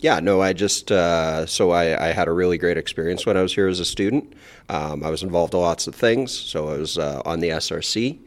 Yeah, 0.00 0.20
no, 0.20 0.42
I 0.42 0.52
just 0.52 0.92
uh, 0.92 1.46
so 1.46 1.70
I, 1.70 2.08
I 2.08 2.12
had 2.12 2.28
a 2.28 2.32
really 2.32 2.58
great 2.58 2.76
experience 2.76 3.24
when 3.24 3.36
I 3.36 3.42
was 3.42 3.54
here 3.54 3.66
as 3.66 3.80
a 3.80 3.84
student. 3.84 4.34
Um, 4.68 5.02
I 5.02 5.08
was 5.08 5.22
involved 5.22 5.54
in 5.54 5.60
lots 5.60 5.86
of 5.86 5.94
things. 5.94 6.32
So 6.32 6.68
I 6.68 6.76
was 6.76 6.98
uh, 6.98 7.22
on 7.24 7.40
the 7.40 7.50
SRC, 7.50 8.18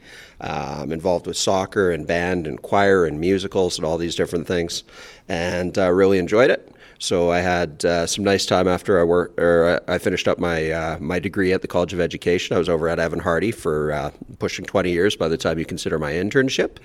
um, 0.41 0.91
involved 0.91 1.27
with 1.27 1.37
soccer 1.37 1.91
and 1.91 2.07
band 2.07 2.47
and 2.47 2.59
choir 2.61 3.05
and 3.05 3.19
musicals 3.19 3.77
and 3.77 3.85
all 3.85 3.97
these 3.97 4.15
different 4.15 4.47
things, 4.47 4.83
and 5.27 5.77
uh, 5.77 5.91
really 5.91 6.17
enjoyed 6.17 6.49
it. 6.49 6.73
So 7.01 7.31
I 7.31 7.39
had 7.39 7.85
uh, 7.85 8.05
some 8.05 8.25
nice 8.25 8.45
time 8.45 8.67
after 8.67 8.99
I 8.99 9.03
work 9.03 9.39
or 9.39 9.81
I 9.87 9.97
finished 9.99 10.27
up 10.27 10.37
my 10.37 10.69
uh, 10.69 10.97
my 10.99 11.17
degree 11.17 11.53
at 11.53 11.61
the 11.61 11.67
College 11.67 11.93
of 11.93 12.01
Education. 12.01 12.57
I 12.57 12.59
was 12.59 12.67
over 12.67 12.89
at 12.89 12.99
Evan 12.99 13.19
Hardy 13.19 13.51
for 13.51 13.93
uh, 13.93 14.11
pushing 14.37 14.65
20 14.65 14.91
years 14.91 15.15
by 15.15 15.29
the 15.29 15.37
time 15.37 15.57
you 15.57 15.65
consider 15.65 15.97
my 15.97 16.11
internship, 16.11 16.77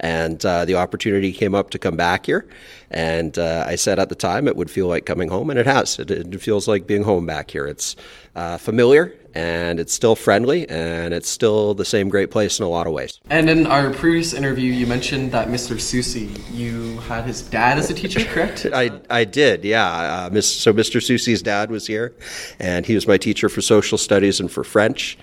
and 0.00 0.44
uh, 0.44 0.64
the 0.64 0.74
opportunity 0.74 1.32
came 1.32 1.54
up 1.54 1.70
to 1.70 1.78
come 1.78 1.96
back 1.96 2.26
here. 2.26 2.48
And 2.90 3.38
uh, 3.38 3.64
I 3.68 3.76
said 3.76 4.00
at 4.00 4.08
the 4.08 4.16
time 4.16 4.48
it 4.48 4.56
would 4.56 4.72
feel 4.72 4.88
like 4.88 5.06
coming 5.06 5.28
home, 5.28 5.50
and 5.50 5.58
it 5.58 5.66
has. 5.66 6.00
It, 6.00 6.10
it 6.10 6.40
feels 6.40 6.66
like 6.66 6.88
being 6.88 7.04
home 7.04 7.24
back 7.24 7.52
here. 7.52 7.66
It's 7.68 7.94
uh, 8.34 8.58
familiar 8.58 9.14
and 9.34 9.78
it's 9.78 9.92
still 9.92 10.16
friendly 10.16 10.68
and 10.68 11.14
it's 11.14 11.28
still 11.28 11.74
the 11.74 11.84
same 11.84 12.08
great 12.08 12.30
place 12.30 12.58
in 12.58 12.64
a 12.64 12.68
lot 12.68 12.86
of 12.86 12.92
ways. 12.92 13.20
And 13.30 13.48
in 13.48 13.66
our 13.66 13.90
previous 13.92 14.32
interview, 14.32 14.72
you 14.72 14.86
mentioned 14.86 15.32
that 15.32 15.48
Mr. 15.48 15.80
Susi, 15.80 16.30
you 16.52 16.98
had 17.00 17.24
his 17.24 17.42
dad 17.42 17.78
as 17.78 17.90
a 17.90 17.94
teacher, 17.94 18.24
correct? 18.24 18.66
I, 18.72 19.00
I 19.08 19.24
did, 19.24 19.64
yeah. 19.64 20.28
Uh, 20.32 20.40
so 20.40 20.72
Mr. 20.72 21.02
Susi's 21.02 21.42
dad 21.42 21.70
was 21.70 21.86
here, 21.86 22.14
and 22.58 22.86
he 22.86 22.94
was 22.94 23.06
my 23.06 23.16
teacher 23.16 23.48
for 23.48 23.60
social 23.60 23.98
studies 23.98 24.40
and 24.40 24.50
for 24.50 24.64
French. 24.64 25.18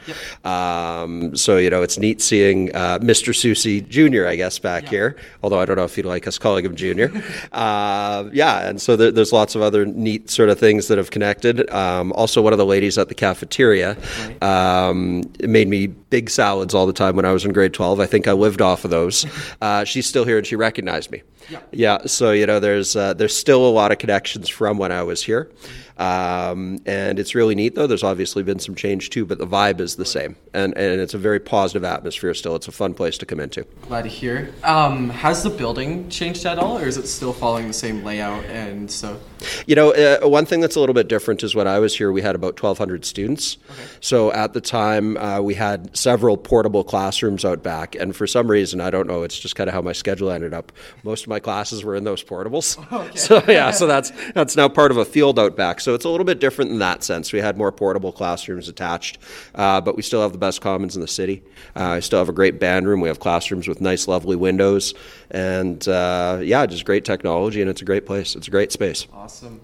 Um, 0.46 1.36
so, 1.36 1.58
you 1.58 1.70
know, 1.70 1.82
it's 1.82 1.98
neat 1.98 2.22
seeing 2.22 2.74
uh, 2.76 3.00
Mr. 3.00 3.36
Susi 3.36 3.82
Jr., 3.82 4.28
I 4.28 4.36
guess, 4.36 4.60
back 4.60 4.88
here, 4.88 5.18
although 5.44 5.60
I 5.60 5.66
don't 5.66 5.76
know 5.76 5.84
if 5.86 5.96
he'd 5.96 6.06
like 6.06 6.28
us 6.28 6.38
calling 6.38 6.66
him 6.66 6.76
Junior. 6.76 7.12
uh, 7.52 8.30
yeah, 8.32 8.68
and 8.68 8.82
so 8.82 8.96
there, 8.96 9.12
there's 9.12 9.34
lots 9.34 9.56
of 9.56 9.62
other 9.62 9.86
neat 9.86 10.30
sort 10.30 10.50
of 10.50 10.60
things 10.60 10.88
that 10.88 10.98
have 10.98 11.12
connected. 11.12 11.70
Um, 11.72 12.12
also, 12.14 12.42
one 12.42 12.54
of 12.54 12.60
the 12.60 12.66
ladies 12.66 12.98
at 12.98 13.10
the 13.10 13.16
cafeteria 13.16 13.97
um, 14.42 15.24
made 15.42 15.68
me 15.68 15.88
big 15.88 16.30
salads 16.30 16.74
all 16.74 16.86
the 16.86 16.94
time 16.94 17.16
when 17.16 17.26
I 17.26 17.32
was 17.32 17.46
in 17.46 17.54
grade 17.54 17.74
12. 17.74 18.00
I 18.00 18.06
think 18.06 18.28
I 18.28 18.34
lived 18.34 18.62
off 18.62 18.86
of 18.86 18.92
those. 18.92 19.26
Uh, 19.60 19.84
she's 19.84 20.06
still 20.06 20.24
here 20.24 20.38
and 20.38 20.46
she 20.46 20.56
recognized 20.56 21.10
me. 21.12 21.24
Yeah. 21.72 22.06
so 22.06 22.32
you 22.32 22.46
know, 22.46 22.60
there's 22.60 22.96
uh, 22.96 23.14
there's 23.14 23.36
still 23.36 23.66
a 23.66 23.72
lot 23.72 23.92
of 23.92 23.98
connections 23.98 24.50
from 24.50 24.78
when 24.78 24.92
I 24.92 25.04
was 25.04 25.24
here, 25.24 25.50
um, 25.98 26.80
and 26.86 27.18
it's 27.20 27.34
really 27.34 27.56
neat 27.56 27.76
though. 27.76 27.88
There's 27.88 28.04
obviously 28.04 28.44
been 28.44 28.60
some 28.60 28.76
change 28.76 29.10
too, 29.10 29.26
but 29.26 29.38
the 29.38 29.48
vibe 29.48 29.80
is 29.80 29.96
the 29.96 30.06
same, 30.06 30.36
and 30.54 30.78
and 30.78 31.00
it's 31.02 31.14
a 31.14 31.18
very 31.18 31.40
positive 31.40 31.84
atmosphere 31.84 32.34
still. 32.34 32.56
It's 32.56 32.68
a 32.68 32.72
fun 32.72 32.94
place 32.94 33.18
to 33.20 33.26
come 33.26 33.40
into. 33.40 33.64
Glad 33.88 34.04
to 34.04 34.10
hear. 34.10 34.54
Um, 34.64 35.10
has 35.10 35.44
the 35.44 35.50
building 35.50 36.10
changed 36.10 36.46
at 36.46 36.60
all, 36.60 36.78
or 36.78 36.88
is 36.88 36.98
it 36.98 37.08
still 37.08 37.34
following 37.34 37.68
the 37.68 37.74
same 37.74 38.04
layout? 38.04 38.44
And 38.46 38.90
so, 38.92 39.20
You 39.66 39.76
know, 39.76 39.94
uh, 39.94 40.28
one 40.28 40.46
thing 40.46 40.60
that's 40.60 40.76
a 40.76 40.80
little 40.80 40.96
bit 40.96 41.08
different 41.08 41.44
is 41.44 41.56
when 41.56 41.68
I 41.68 41.80
was 41.80 41.98
here, 41.98 42.12
we 42.12 42.22
had 42.22 42.36
about 42.36 42.62
1,200 42.62 43.06
students. 43.06 43.58
So 44.00 44.32
at 44.32 44.54
the 44.54 44.62
time, 44.62 45.18
uh, 45.18 45.42
we 45.42 45.54
had 45.54 45.96
several 45.96 46.38
portable 46.38 46.84
classrooms 46.84 47.46
out 47.46 47.64
back, 47.64 47.96
and 47.96 48.16
for 48.16 48.28
some 48.28 48.50
reason, 48.50 48.82
I 48.82 48.90
don't 48.90 49.08
know, 49.08 49.24
it's 49.24 49.40
just 49.40 49.56
kind 49.56 49.70
of 49.70 49.74
how 49.74 49.82
my 49.82 49.94
schedule 49.94 50.30
ended 50.30 50.54
up. 50.54 50.72
Most 51.04 51.24
of 51.24 51.30
my 51.30 51.40
classes 51.40 51.84
were 51.84 51.96
in 51.96 52.04
those 52.04 52.24
portables. 52.24 52.78
So 53.18 53.44
yeah, 53.48 53.72
so 53.72 53.88
that's 53.88 54.12
that's 54.34 54.56
now 54.56 54.70
part 54.70 54.92
of 54.92 54.98
a 54.98 55.06
field 55.06 55.40
out 55.40 55.56
back. 55.56 55.82
So 55.82 55.94
it's 55.94 56.06
a 56.06 56.10
little 56.10 56.26
bit 56.26 56.40
different 56.40 56.72
in 56.72 56.80
that 56.80 57.04
sense. 57.04 57.34
We 57.34 57.40
had 57.40 57.58
more 57.58 57.72
portable 57.72 58.12
classrooms 58.12 58.68
attached, 58.70 59.18
uh, 59.56 59.82
but 59.82 59.96
we 59.96 60.02
still 60.02 60.22
have 60.22 60.32
the 60.32 60.38
best 60.38 60.62
commons 60.62 60.96
in 60.96 61.02
the 61.02 61.08
city. 61.08 61.44
Uh, 61.76 61.84
I 61.84 62.00
still 62.00 62.20
have 62.20 62.30
a 62.30 62.34
great 62.34 62.60
band 62.60 62.88
room. 62.88 63.02
We 63.02 63.08
have 63.08 63.20
classrooms 63.20 63.68
with 63.68 63.82
nice, 63.82 64.08
lovely 64.08 64.36
windows, 64.36 64.94
and 65.32 65.86
uh, 65.88 66.40
yeah, 66.42 66.66
just 66.66 66.86
great 66.86 67.06
technology, 67.06 67.62
and 67.62 67.70
it's 67.70 67.82
a 67.82 67.86
great 67.86 68.06
place. 68.06 68.36
It's 68.36 68.48
a 68.48 68.52
great 68.52 68.72
space. 68.72 69.08
Awesome. 69.14 69.62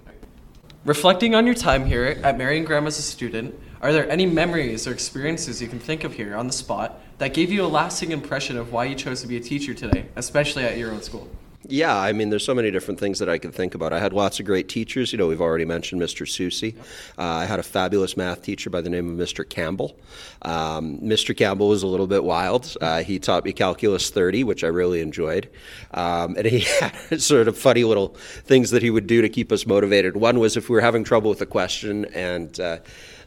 Reflecting 0.85 1.33
on 1.33 1.45
your 1.45 1.55
time 1.55 1.85
here 1.85 2.19
at 2.23 2.37
Marion 2.37 2.65
Graham 2.65 2.87
as 2.87 2.99
a 2.99 3.01
student, 3.01 3.57
are 3.83 3.91
there 3.91 4.09
any 4.09 4.25
memories 4.25 4.87
or 4.87 4.93
experiences 4.93 5.61
you 5.61 5.67
can 5.67 5.77
think 5.77 6.05
of 6.05 6.13
here 6.13 6.35
on 6.37 6.47
the 6.47 6.53
spot 6.53 7.01
that 7.17 7.33
gave 7.33 7.51
you 7.51 7.65
a 7.65 7.67
lasting 7.67 8.11
impression 8.11 8.57
of 8.57 8.71
why 8.71 8.85
you 8.85 8.95
chose 8.95 9.21
to 9.21 9.27
be 9.27 9.35
a 9.35 9.41
teacher 9.41 9.73
today, 9.73 10.05
especially 10.15 10.63
at 10.63 10.77
your 10.77 10.91
own 10.91 11.01
school? 11.01 11.29
Yeah, 11.67 11.95
I 11.95 12.11
mean, 12.11 12.29
there's 12.29 12.45
so 12.45 12.53
many 12.53 12.71
different 12.71 12.99
things 12.99 13.19
that 13.19 13.29
I 13.29 13.37
could 13.37 13.53
think 13.53 13.73
about. 13.73 13.93
I 13.93 13.99
had 13.99 14.11
lots 14.11 14.39
of 14.39 14.45
great 14.45 14.67
teachers. 14.67 15.11
You 15.11 15.17
know, 15.17 15.27
we've 15.27 15.41
already 15.41 15.63
mentioned 15.63 16.01
Mr. 16.01 16.27
Susi. 16.27 16.75
Uh, 17.17 17.23
I 17.23 17.45
had 17.45 17.59
a 17.59 17.63
fabulous 17.63 18.17
math 18.17 18.41
teacher 18.41 18.69
by 18.69 18.81
the 18.81 18.89
name 18.89 19.09
of 19.09 19.17
Mr. 19.17 19.47
Campbell. 19.47 19.97
Um, 20.41 20.99
Mr. 20.99 21.35
Campbell 21.35 21.69
was 21.69 21.83
a 21.83 21.87
little 21.87 22.07
bit 22.07 22.23
wild. 22.23 22.75
Uh, 22.81 23.03
he 23.03 23.17
taught 23.17 23.45
me 23.45 23.53
Calculus 23.53 24.09
30, 24.09 24.43
which 24.43 24.63
I 24.65 24.67
really 24.67 24.99
enjoyed. 24.99 25.49
Um, 25.93 26.35
and 26.37 26.45
he 26.45 26.59
had 26.79 27.21
sort 27.21 27.47
of 27.47 27.57
funny 27.57 27.83
little 27.85 28.09
things 28.45 28.71
that 28.71 28.81
he 28.81 28.89
would 28.89 29.07
do 29.07 29.21
to 29.21 29.29
keep 29.29 29.51
us 29.51 29.65
motivated. 29.65 30.17
One 30.17 30.39
was 30.39 30.57
if 30.57 30.69
we 30.69 30.75
were 30.75 30.81
having 30.81 31.05
trouble 31.05 31.29
with 31.29 31.41
a 31.41 31.45
question 31.45 32.05
and 32.13 32.59
uh, 32.59 32.79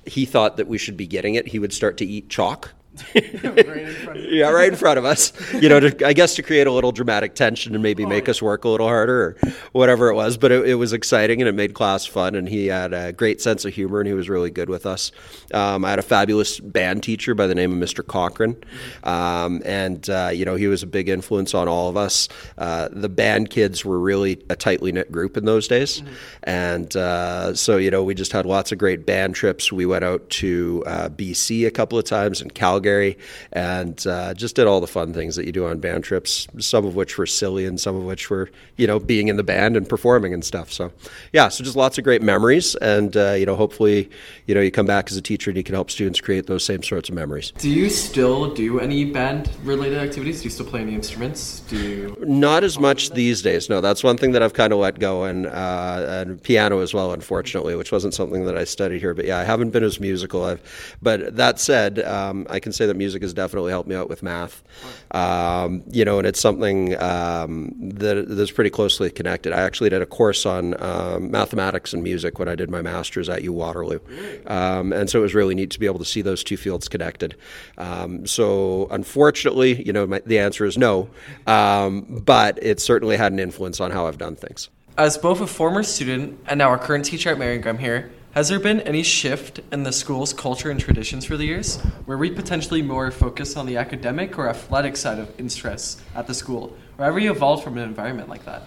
he 0.06 0.24
thought 0.24 0.56
that 0.56 0.68
we 0.68 0.78
should 0.78 0.96
be 0.96 1.06
getting 1.06 1.34
it, 1.34 1.48
he 1.48 1.58
would 1.58 1.72
start 1.72 1.96
to 1.98 2.06
eat 2.06 2.28
chalk. 2.28 2.72
yeah, 3.14 4.50
right 4.50 4.68
in 4.68 4.76
front 4.76 4.98
of 4.98 5.04
us. 5.04 5.32
You 5.54 5.68
know, 5.68 5.80
to, 5.80 6.06
I 6.06 6.12
guess 6.12 6.34
to 6.36 6.42
create 6.42 6.66
a 6.66 6.72
little 6.72 6.92
dramatic 6.92 7.34
tension 7.34 7.74
and 7.74 7.82
maybe 7.82 8.06
make 8.06 8.28
us 8.28 8.40
work 8.40 8.64
a 8.64 8.68
little 8.68 8.88
harder 8.88 9.22
or 9.22 9.52
whatever 9.72 10.08
it 10.08 10.14
was. 10.14 10.36
But 10.36 10.52
it, 10.52 10.68
it, 10.70 10.74
was 10.74 10.92
exciting 10.92 11.40
and 11.40 11.48
it 11.48 11.52
made 11.52 11.74
class 11.74 12.06
fun. 12.06 12.34
And 12.34 12.48
he 12.48 12.66
had 12.66 12.92
a 12.92 13.12
great 13.12 13.40
sense 13.40 13.64
of 13.64 13.74
humor 13.74 14.00
and 14.00 14.06
he 14.06 14.14
was 14.14 14.28
really 14.28 14.50
good 14.50 14.68
with 14.68 14.86
us. 14.86 15.12
Um, 15.52 15.84
I 15.84 15.90
had 15.90 15.98
a 15.98 16.02
fabulous 16.02 16.60
band 16.60 17.02
teacher 17.02 17.34
by 17.34 17.46
the 17.46 17.54
name 17.54 17.72
of 17.72 17.88
Mr. 17.88 18.06
Cochran, 18.06 18.56
um, 19.04 19.62
and 19.64 20.08
uh, 20.08 20.30
you 20.32 20.44
know 20.44 20.56
he 20.56 20.66
was 20.66 20.82
a 20.82 20.86
big 20.86 21.08
influence 21.08 21.54
on 21.54 21.68
all 21.68 21.88
of 21.88 21.96
us. 21.96 22.28
Uh, 22.58 22.88
the 22.90 23.08
band 23.08 23.50
kids 23.50 23.84
were 23.84 23.98
really 23.98 24.42
a 24.48 24.56
tightly 24.56 24.92
knit 24.92 25.12
group 25.12 25.36
in 25.36 25.44
those 25.44 25.68
days, 25.68 26.00
mm-hmm. 26.00 26.14
and 26.44 26.96
uh, 26.96 27.54
so 27.54 27.76
you 27.76 27.90
know 27.90 28.02
we 28.02 28.14
just 28.14 28.32
had 28.32 28.46
lots 28.46 28.72
of 28.72 28.78
great 28.78 29.06
band 29.06 29.34
trips. 29.34 29.72
We 29.72 29.86
went 29.86 30.04
out 30.04 30.28
to 30.30 30.82
uh, 30.86 31.08
BC 31.08 31.66
a 31.66 31.70
couple 31.70 31.98
of 31.98 32.04
times 32.04 32.40
and 32.40 32.54
Calgary 32.54 32.85
Calgary, 32.86 33.18
and 33.52 34.06
uh, 34.06 34.34
just 34.34 34.56
did 34.56 34.66
all 34.66 34.80
the 34.80 34.86
fun 34.86 35.12
things 35.12 35.36
that 35.36 35.46
you 35.46 35.52
do 35.52 35.66
on 35.66 35.78
band 35.78 36.04
trips. 36.04 36.46
Some 36.58 36.84
of 36.84 36.94
which 36.94 37.18
were 37.18 37.26
silly, 37.26 37.66
and 37.66 37.80
some 37.80 37.96
of 37.96 38.04
which 38.04 38.30
were 38.30 38.50
you 38.76 38.86
know 38.86 38.98
being 38.98 39.28
in 39.28 39.36
the 39.36 39.42
band 39.42 39.76
and 39.76 39.88
performing 39.88 40.32
and 40.32 40.44
stuff. 40.44 40.72
So 40.72 40.92
yeah, 41.32 41.48
so 41.48 41.64
just 41.64 41.76
lots 41.76 41.98
of 41.98 42.04
great 42.04 42.22
memories, 42.22 42.74
and 42.76 43.16
uh, 43.16 43.32
you 43.32 43.46
know 43.46 43.56
hopefully 43.56 44.08
you 44.46 44.54
know 44.54 44.60
you 44.60 44.70
come 44.70 44.86
back 44.86 45.10
as 45.10 45.16
a 45.16 45.22
teacher 45.22 45.50
and 45.50 45.56
you 45.56 45.64
can 45.64 45.74
help 45.74 45.90
students 45.90 46.20
create 46.20 46.46
those 46.46 46.64
same 46.64 46.82
sorts 46.82 47.08
of 47.08 47.14
memories. 47.14 47.52
Do 47.58 47.70
you 47.70 47.90
still 47.90 48.54
do 48.54 48.80
any 48.80 49.04
band 49.04 49.50
related 49.64 49.98
activities? 49.98 50.40
Do 50.40 50.44
you 50.44 50.50
still 50.50 50.66
play 50.66 50.80
any 50.80 50.94
instruments? 50.94 51.60
Do 51.68 51.76
you? 51.76 52.16
Not 52.20 52.64
as 52.64 52.78
much 52.78 53.10
these 53.10 53.42
days. 53.42 53.68
No, 53.68 53.80
that's 53.80 54.04
one 54.04 54.16
thing 54.16 54.32
that 54.32 54.42
I've 54.42 54.54
kind 54.54 54.72
of 54.72 54.78
let 54.78 54.98
go, 54.98 55.24
and 55.24 55.46
uh, 55.46 56.04
and 56.08 56.42
piano 56.42 56.80
as 56.80 56.94
well, 56.94 57.12
unfortunately, 57.12 57.74
which 57.74 57.92
wasn't 57.92 58.14
something 58.14 58.44
that 58.46 58.56
I 58.56 58.64
studied 58.64 59.00
here. 59.00 59.14
But 59.14 59.24
yeah, 59.24 59.38
I 59.38 59.44
haven't 59.44 59.70
been 59.70 59.84
as 59.84 59.98
musical. 60.00 60.44
I've, 60.44 60.60
but 61.02 61.36
that 61.36 61.58
said, 61.58 61.98
um, 62.00 62.46
I 62.48 62.60
can 62.60 62.72
say 62.76 62.86
that 62.86 62.96
music 62.96 63.22
has 63.22 63.32
definitely 63.34 63.70
helped 63.72 63.88
me 63.88 63.94
out 63.94 64.08
with 64.08 64.22
math. 64.22 64.62
Um, 65.10 65.82
you 65.90 66.04
know, 66.04 66.18
and 66.18 66.26
it's 66.26 66.40
something 66.40 67.00
um, 67.00 67.74
that 67.80 68.26
that's 68.28 68.50
pretty 68.50 68.70
closely 68.70 69.10
connected. 69.10 69.52
I 69.52 69.60
actually 69.62 69.90
did 69.90 70.02
a 70.02 70.06
course 70.06 70.46
on 70.46 70.80
um, 70.82 71.30
mathematics 71.30 71.92
and 71.92 72.02
music 72.02 72.38
when 72.38 72.48
I 72.48 72.54
did 72.54 72.70
my 72.70 72.82
master's 72.82 73.28
at 73.28 73.42
U 73.42 73.52
Waterloo, 73.52 74.00
um, 74.46 74.92
and 74.92 75.08
so 75.08 75.20
it 75.20 75.22
was 75.22 75.34
really 75.34 75.54
neat 75.54 75.70
to 75.70 75.80
be 75.80 75.86
able 75.86 75.98
to 75.98 76.04
see 76.04 76.22
those 76.22 76.44
two 76.44 76.56
fields 76.56 76.88
connected. 76.88 77.36
Um, 77.78 78.26
so, 78.26 78.88
unfortunately, 78.90 79.82
you 79.82 79.92
know, 79.92 80.06
my, 80.06 80.20
the 80.24 80.38
answer 80.38 80.64
is 80.64 80.76
no, 80.76 81.08
um, 81.46 82.22
but 82.24 82.58
it 82.62 82.80
certainly 82.80 83.16
had 83.16 83.32
an 83.32 83.38
influence 83.38 83.80
on 83.80 83.90
how 83.90 84.06
I've 84.06 84.18
done 84.18 84.36
things. 84.36 84.68
As 84.98 85.18
both 85.18 85.40
a 85.40 85.46
former 85.46 85.82
student 85.82 86.38
and 86.46 86.58
now 86.58 86.72
a 86.72 86.78
current 86.78 87.04
teacher 87.04 87.30
at 87.30 87.38
Marion 87.38 87.60
Graham 87.60 87.78
here, 87.78 88.10
has 88.36 88.50
there 88.50 88.60
been 88.60 88.82
any 88.82 89.02
shift 89.02 89.60
in 89.72 89.82
the 89.82 89.90
school's 89.90 90.34
culture 90.34 90.70
and 90.70 90.78
traditions 90.78 91.24
for 91.24 91.38
the 91.38 91.46
years? 91.46 91.82
Were 92.04 92.18
we 92.18 92.30
potentially 92.30 92.82
more 92.82 93.10
focused 93.10 93.56
on 93.56 93.64
the 93.64 93.78
academic 93.78 94.38
or 94.38 94.46
athletic 94.46 94.98
side 94.98 95.18
of 95.18 95.40
interests 95.40 96.02
at 96.14 96.26
the 96.26 96.34
school? 96.34 96.76
Or 96.98 97.06
have 97.06 97.14
we 97.14 97.30
evolved 97.30 97.64
from 97.64 97.78
an 97.78 97.84
environment 97.84 98.28
like 98.28 98.44
that? 98.44 98.64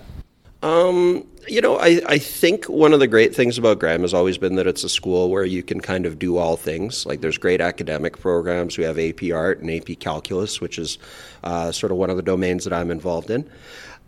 Um, 0.64 1.26
you 1.48 1.62
know, 1.62 1.78
I, 1.78 2.02
I 2.08 2.18
think 2.18 2.66
one 2.66 2.94
of 2.94 3.00
the 3.00 3.08
great 3.08 3.36
things 3.36 3.60
about 3.60 3.78
Graham 3.78 4.02
has 4.02 4.14
always 4.14 4.40
been 4.40 4.56
that 4.56 4.66
it's 4.66 4.84
a 4.84 4.90
school 4.90 5.30
where 5.30 5.46
you 5.46 5.62
can 5.62 5.80
kind 5.82 6.08
of 6.08 6.18
do 6.18 6.38
all 6.38 6.58
things. 6.58 7.06
Like 7.06 7.22
there's 7.22 7.38
great 7.38 7.62
academic 7.62 8.20
programs. 8.20 8.76
We 8.76 8.86
have 8.86 8.98
AP 8.98 9.32
Art 9.32 9.60
and 9.60 9.70
AP 9.70 10.00
Calculus, 10.00 10.60
which 10.60 10.80
is 10.80 10.98
uh, 11.44 11.72
sort 11.72 11.92
of 11.92 11.98
one 12.00 12.10
of 12.10 12.18
the 12.18 12.24
domains 12.24 12.64
that 12.64 12.74
I'm 12.74 12.90
involved 12.90 13.30
in. 13.30 13.48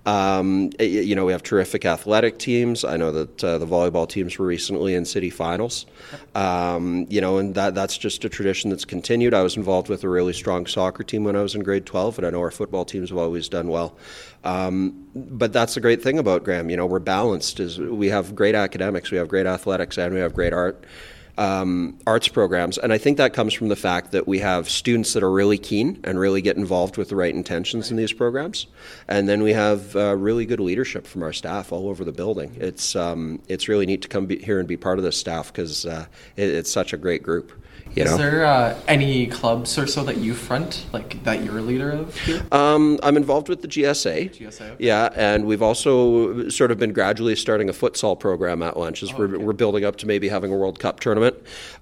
Um, 0.05 0.71
you 0.79 1.15
know, 1.15 1.25
we 1.25 1.31
have 1.31 1.43
terrific 1.43 1.85
athletic 1.85 2.39
teams. 2.39 2.83
I 2.83 2.97
know 2.97 3.11
that 3.11 3.43
uh, 3.43 3.57
the 3.59 3.67
volleyball 3.67 4.09
teams 4.09 4.37
were 4.37 4.47
recently 4.47 4.95
in 4.95 5.05
city 5.05 5.29
finals. 5.29 5.85
Um, 6.33 7.05
you 7.09 7.21
know, 7.21 7.37
and 7.37 7.53
that 7.53 7.75
that's 7.75 7.97
just 7.97 8.25
a 8.25 8.29
tradition 8.29 8.71
that's 8.71 8.85
continued. 8.85 9.33
I 9.33 9.43
was 9.43 9.57
involved 9.57 9.89
with 9.89 10.03
a 10.03 10.09
really 10.09 10.33
strong 10.33 10.65
soccer 10.65 11.03
team 11.03 11.23
when 11.23 11.35
I 11.35 11.41
was 11.41 11.53
in 11.53 11.61
grade 11.61 11.85
12, 11.85 12.17
and 12.17 12.27
I 12.27 12.31
know 12.31 12.39
our 12.39 12.51
football 12.51 12.83
teams 12.83 13.09
have 13.09 13.17
always 13.17 13.47
done 13.47 13.67
well. 13.67 13.95
Um, 14.43 15.07
but 15.13 15.53
that's 15.53 15.75
the 15.75 15.81
great 15.81 16.01
thing 16.01 16.17
about 16.17 16.43
Graham. 16.43 16.71
You 16.71 16.77
know, 16.77 16.87
we're 16.87 16.99
balanced. 16.99 17.59
Is 17.59 17.77
we 17.77 18.09
have 18.09 18.33
great 18.33 18.55
academics, 18.55 19.11
we 19.11 19.17
have 19.19 19.27
great 19.27 19.45
athletics, 19.45 19.99
and 19.99 20.15
we 20.15 20.19
have 20.19 20.33
great 20.33 20.53
art 20.53 20.83
um, 21.41 21.97
arts 22.05 22.27
programs. 22.27 22.77
And 22.77 22.93
I 22.93 22.99
think 22.99 23.17
that 23.17 23.33
comes 23.33 23.53
from 23.53 23.69
the 23.69 23.75
fact 23.75 24.11
that 24.11 24.27
we 24.27 24.37
have 24.39 24.69
students 24.69 25.13
that 25.13 25.23
are 25.23 25.31
really 25.31 25.57
keen 25.57 25.99
and 26.03 26.19
really 26.19 26.39
get 26.39 26.55
involved 26.55 26.97
with 26.97 27.09
the 27.09 27.15
right 27.15 27.33
intentions 27.33 27.89
in 27.89 27.97
these 27.97 28.13
programs. 28.13 28.67
And 29.07 29.27
then 29.27 29.41
we 29.41 29.53
have 29.53 29.95
uh, 29.95 30.15
really 30.15 30.45
good 30.45 30.59
leadership 30.59 31.07
from 31.07 31.23
our 31.23 31.33
staff 31.33 31.71
all 31.71 31.89
over 31.89 32.05
the 32.05 32.11
building. 32.11 32.55
It's, 32.59 32.95
um, 32.95 33.41
it's 33.47 33.67
really 33.67 33.87
neat 33.87 34.03
to 34.03 34.07
come 34.07 34.29
here 34.29 34.59
and 34.59 34.67
be 34.67 34.77
part 34.77 34.99
of 34.99 35.03
this 35.03 35.17
staff 35.17 35.51
because 35.51 35.83
uh, 35.83 36.05
it, 36.35 36.49
it's 36.49 36.71
such 36.71 36.93
a 36.93 36.97
great 36.97 37.23
group. 37.23 37.51
You 37.95 38.03
Is 38.03 38.17
there 38.17 38.45
uh, 38.45 38.79
any 38.87 39.27
clubs 39.27 39.77
or 39.77 39.85
so 39.85 40.05
that 40.05 40.17
you 40.17 40.33
front, 40.33 40.85
like 40.93 41.21
that 41.25 41.43
you're 41.43 41.57
a 41.57 41.61
leader 41.61 41.91
of 41.91 42.17
here? 42.21 42.41
Um, 42.49 42.97
I'm 43.03 43.17
involved 43.17 43.49
with 43.49 43.61
the 43.61 43.67
GSA. 43.67 44.29
GSA, 44.29 44.61
okay. 44.61 44.75
Yeah, 44.79 45.09
and 45.13 45.45
we've 45.45 45.61
also 45.61 46.47
sort 46.47 46.71
of 46.71 46.79
been 46.79 46.93
gradually 46.93 47.35
starting 47.35 47.67
a 47.67 47.73
futsal 47.73 48.17
program 48.17 48.63
at 48.63 48.77
lunch 48.77 49.03
as 49.03 49.11
Oh, 49.11 49.17
we're, 49.17 49.35
okay. 49.35 49.43
we're 49.43 49.53
building 49.53 49.83
up 49.83 49.97
to 49.97 50.07
maybe 50.07 50.29
having 50.29 50.53
a 50.53 50.55
World 50.55 50.79
Cup 50.79 51.01
tournament. 51.01 51.35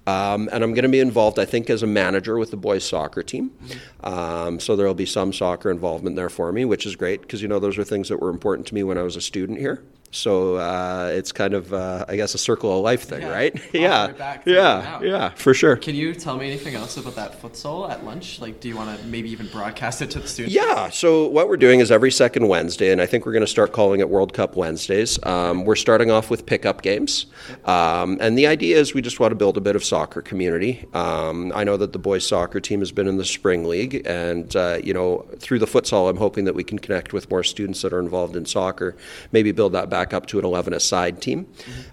Um, 0.08 0.48
and 0.52 0.64
I'm 0.64 0.74
going 0.74 0.82
to 0.82 0.88
be 0.88 0.98
involved, 0.98 1.38
I 1.38 1.44
think, 1.44 1.70
as 1.70 1.84
a 1.84 1.86
manager 1.86 2.38
with 2.38 2.50
the 2.50 2.56
boys 2.56 2.82
soccer 2.82 3.22
team. 3.22 3.50
Mm-hmm. 3.50 4.06
Um, 4.12 4.60
so 4.60 4.74
there 4.74 4.86
will 4.86 4.94
be 4.94 5.06
some 5.06 5.32
soccer 5.32 5.70
involvement 5.70 6.16
there 6.16 6.30
for 6.30 6.50
me, 6.50 6.64
which 6.64 6.86
is 6.86 6.96
great 6.96 7.20
because, 7.20 7.40
you 7.40 7.46
know, 7.46 7.60
those 7.60 7.78
are 7.78 7.84
things 7.84 8.08
that 8.08 8.18
were 8.18 8.30
important 8.30 8.66
to 8.68 8.74
me 8.74 8.82
when 8.82 8.98
I 8.98 9.02
was 9.02 9.14
a 9.14 9.20
student 9.20 9.60
here. 9.60 9.84
So 10.12 10.56
uh, 10.56 11.10
it's 11.14 11.30
kind 11.30 11.54
of, 11.54 11.72
uh, 11.72 12.04
I 12.08 12.16
guess, 12.16 12.34
a 12.34 12.38
circle 12.38 12.76
of 12.76 12.82
life 12.82 13.02
thing, 13.04 13.22
Yeah. 13.22 13.32
right? 13.32 13.60
Yeah, 13.72 14.40
yeah, 14.44 15.00
yeah, 15.00 15.28
for 15.30 15.54
sure. 15.54 15.76
Can 15.76 15.94
you 15.94 16.12
tell 16.14 16.36
me 16.36 16.48
anything 16.48 16.74
else 16.74 16.96
about 16.96 17.14
that 17.14 17.40
futsal 17.40 17.88
at 17.88 18.04
lunch? 18.04 18.40
Like, 18.40 18.60
do 18.60 18.68
you 18.68 18.76
want 18.76 18.98
to 18.98 19.06
maybe 19.06 19.30
even 19.30 19.46
broadcast 19.48 20.02
it 20.02 20.10
to 20.12 20.18
the 20.18 20.26
students? 20.26 20.54
Yeah, 20.54 20.90
so 20.90 21.26
what 21.28 21.48
we're 21.48 21.56
doing 21.56 21.78
is 21.80 21.90
every 21.92 22.10
second 22.10 22.48
Wednesday, 22.48 22.90
and 22.90 23.00
I 23.00 23.06
think 23.06 23.24
we're 23.24 23.32
going 23.32 23.44
to 23.44 23.46
start 23.46 23.72
calling 23.72 24.00
it 24.00 24.08
World 24.10 24.32
Cup 24.32 24.56
Wednesdays. 24.56 25.18
Um, 25.24 25.64
we're 25.64 25.76
starting 25.76 26.10
off 26.10 26.28
with 26.30 26.44
pickup 26.44 26.82
games. 26.82 27.26
Um, 27.64 28.18
and 28.20 28.36
the 28.36 28.46
idea 28.48 28.78
is 28.78 28.92
we 28.92 29.02
just 29.02 29.20
want 29.20 29.30
to 29.30 29.36
build 29.36 29.56
a 29.56 29.60
bit 29.60 29.76
of 29.76 29.84
soccer 29.84 30.20
community. 30.22 30.86
Um, 30.92 31.52
I 31.54 31.62
know 31.64 31.76
that 31.76 31.92
the 31.92 31.98
boys' 32.00 32.26
soccer 32.26 32.58
team 32.60 32.80
has 32.80 32.90
been 32.90 33.06
in 33.06 33.16
the 33.16 33.24
spring 33.24 33.64
league, 33.68 34.02
and, 34.06 34.54
uh, 34.56 34.78
you 34.82 34.92
know, 34.92 35.26
through 35.38 35.60
the 35.60 35.66
futsal, 35.66 36.10
I'm 36.10 36.16
hoping 36.16 36.44
that 36.46 36.54
we 36.54 36.64
can 36.64 36.78
connect 36.80 37.12
with 37.12 37.30
more 37.30 37.44
students 37.44 37.80
that 37.82 37.92
are 37.92 38.00
involved 38.00 38.34
in 38.34 38.44
soccer, 38.44 38.96
maybe 39.30 39.52
build 39.52 39.72
that 39.74 39.88
back 39.88 39.99
up 40.14 40.26
to 40.26 40.38
an 40.38 40.44
11 40.44 40.72
aside 40.72 41.20
team. 41.20 41.46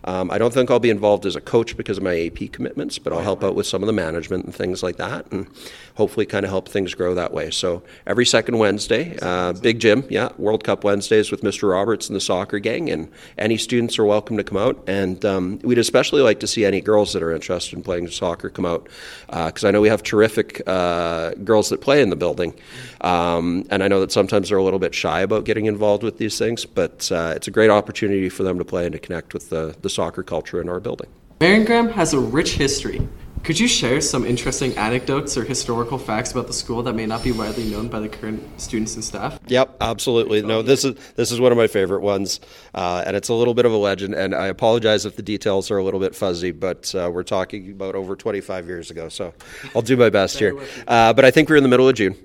Um, 0.04 0.32
I 0.32 0.38
don't 0.38 0.54
think 0.54 0.72
I'll 0.72 0.80
be 0.80 0.90
involved 0.90 1.26
as 1.26 1.36
a 1.36 1.42
coach 1.42 1.76
because 1.76 1.98
of 1.98 2.04
my 2.04 2.18
AP 2.18 2.52
commitments, 2.52 2.98
but 2.98 3.14
I'll 3.14 3.22
help 3.22 3.44
out 3.44 3.56
with 3.56 3.68
some 3.68 3.84
of 3.84 3.88
the 3.88 3.94
management 3.94 4.46
and 4.46 4.56
things 4.56 4.82
like 4.82 4.98
that, 4.98 5.32
and 5.32 5.48
hopefully 5.96 6.26
kind 6.26 6.46
of 6.46 6.50
help 6.50 6.70
things 6.70 6.94
grow 6.94 7.14
that 7.16 7.34
way. 7.34 7.52
So 7.52 7.84
every 8.06 8.26
second 8.26 8.58
Wednesday, 8.58 9.18
uh, 9.22 9.54
big 9.54 9.80
gym, 9.80 10.06
yeah, 10.10 10.30
World 10.38 10.64
Cup 10.64 10.84
Wednesdays 10.84 11.32
with 11.32 11.42
Mr. 11.42 11.70
Roberts 11.70 12.08
and 12.08 12.16
the 12.16 12.22
soccer 12.22 12.60
gang, 12.60 12.90
and 12.90 13.12
any 13.38 13.58
students 13.58 14.00
are 14.00 14.06
welcome 14.06 14.38
to 14.38 14.44
come 14.44 14.58
out. 14.58 14.82
And 14.88 15.24
um, 15.26 15.60
we'd 15.64 15.78
especially 15.78 16.22
like 16.22 16.40
to 16.40 16.48
see 16.48 16.66
any 16.66 16.82
girls 16.82 17.14
that 17.14 17.22
are 17.22 17.32
interested 17.32 17.76
in 17.76 17.84
playing 17.84 18.08
soccer 18.10 18.50
come 18.50 18.66
out, 18.66 18.88
because 19.28 19.66
I 19.66 19.72
know 19.72 19.82
we 19.82 19.90
have 19.90 20.04
terrific 20.04 20.62
uh, 20.68 21.32
girls 21.44 21.70
that 21.70 21.82
play 21.82 22.02
in 22.02 22.10
the 22.10 22.16
building, 22.16 22.54
um, 23.02 23.66
and 23.70 23.84
I 23.84 23.88
know 23.88 24.00
that 24.00 24.12
sometimes 24.12 24.50
they're 24.50 24.58
a 24.58 24.64
little 24.64 24.80
bit 24.80 24.96
shy 24.96 25.22
about 25.22 25.44
getting 25.44 25.66
involved 25.66 26.04
with 26.04 26.18
these 26.18 26.38
things, 26.38 26.66
but 26.66 27.12
uh, 27.12 27.34
it's 27.36 27.48
a 27.48 27.52
great 27.52 27.70
opportunity 27.70 27.97
for 28.30 28.44
them 28.44 28.58
to 28.60 28.66
play 28.66 28.86
and 28.86 28.94
to 28.94 29.00
connect 29.00 29.34
with 29.34 29.50
the, 29.50 29.76
the 29.82 29.90
soccer 29.90 30.24
culture 30.24 30.62
in 30.62 30.70
our 30.70 30.80
building. 30.80 31.08
Marion 31.40 31.66
Graham 31.66 31.90
has 31.90 32.14
a 32.14 32.20
rich 32.20 32.54
history, 32.54 33.08
Could 33.44 33.60
you 33.60 33.68
share 33.68 34.02
some 34.02 34.26
interesting 34.26 34.76
anecdotes 34.76 35.38
or 35.38 35.44
historical 35.44 35.98
facts 35.98 36.32
about 36.32 36.48
the 36.48 36.54
school 36.54 36.84
that 36.84 36.94
may 36.94 37.06
not 37.06 37.24
be 37.24 37.32
widely 37.32 37.64
known 37.70 37.88
by 37.88 38.00
the 38.00 38.10
current 38.10 38.44
students 38.60 38.96
and 38.96 39.04
staff? 39.04 39.40
Yep, 39.48 39.78
absolutely. 39.80 40.42
No, 40.42 40.62
this 40.62 40.84
is 40.84 40.96
this 41.16 41.32
is 41.32 41.40
one 41.40 41.52
of 41.52 41.58
my 41.58 41.68
favorite 41.68 42.02
ones, 42.02 42.42
uh, 42.74 43.04
and 43.06 43.16
it's 43.16 43.30
a 43.30 43.34
little 43.34 43.54
bit 43.54 43.66
of 43.66 43.72
a 43.72 43.78
legend. 43.78 44.16
And 44.16 44.36
I 44.36 44.48
apologize 44.48 45.06
if 45.06 45.16
the 45.16 45.22
details 45.22 45.72
are 45.72 45.78
a 45.78 45.84
little 45.84 46.00
bit 46.00 46.14
fuzzy, 46.14 46.52
but 46.52 46.94
uh, 46.94 47.10
we're 47.14 47.24
talking 47.24 47.72
about 47.72 47.96
over 47.96 48.16
25 48.16 48.68
years 48.68 48.92
ago, 48.92 49.08
so 49.08 49.34
I'll 49.76 49.82
do 49.82 49.96
my 49.96 50.10
best 50.10 50.40
here. 50.40 50.60
Uh, 50.88 51.14
but 51.14 51.24
I 51.24 51.32
think 51.32 51.50
we're 51.50 51.58
in 51.58 51.64
the 51.64 51.70
middle 51.70 51.88
of 51.88 51.96
June. 51.96 52.16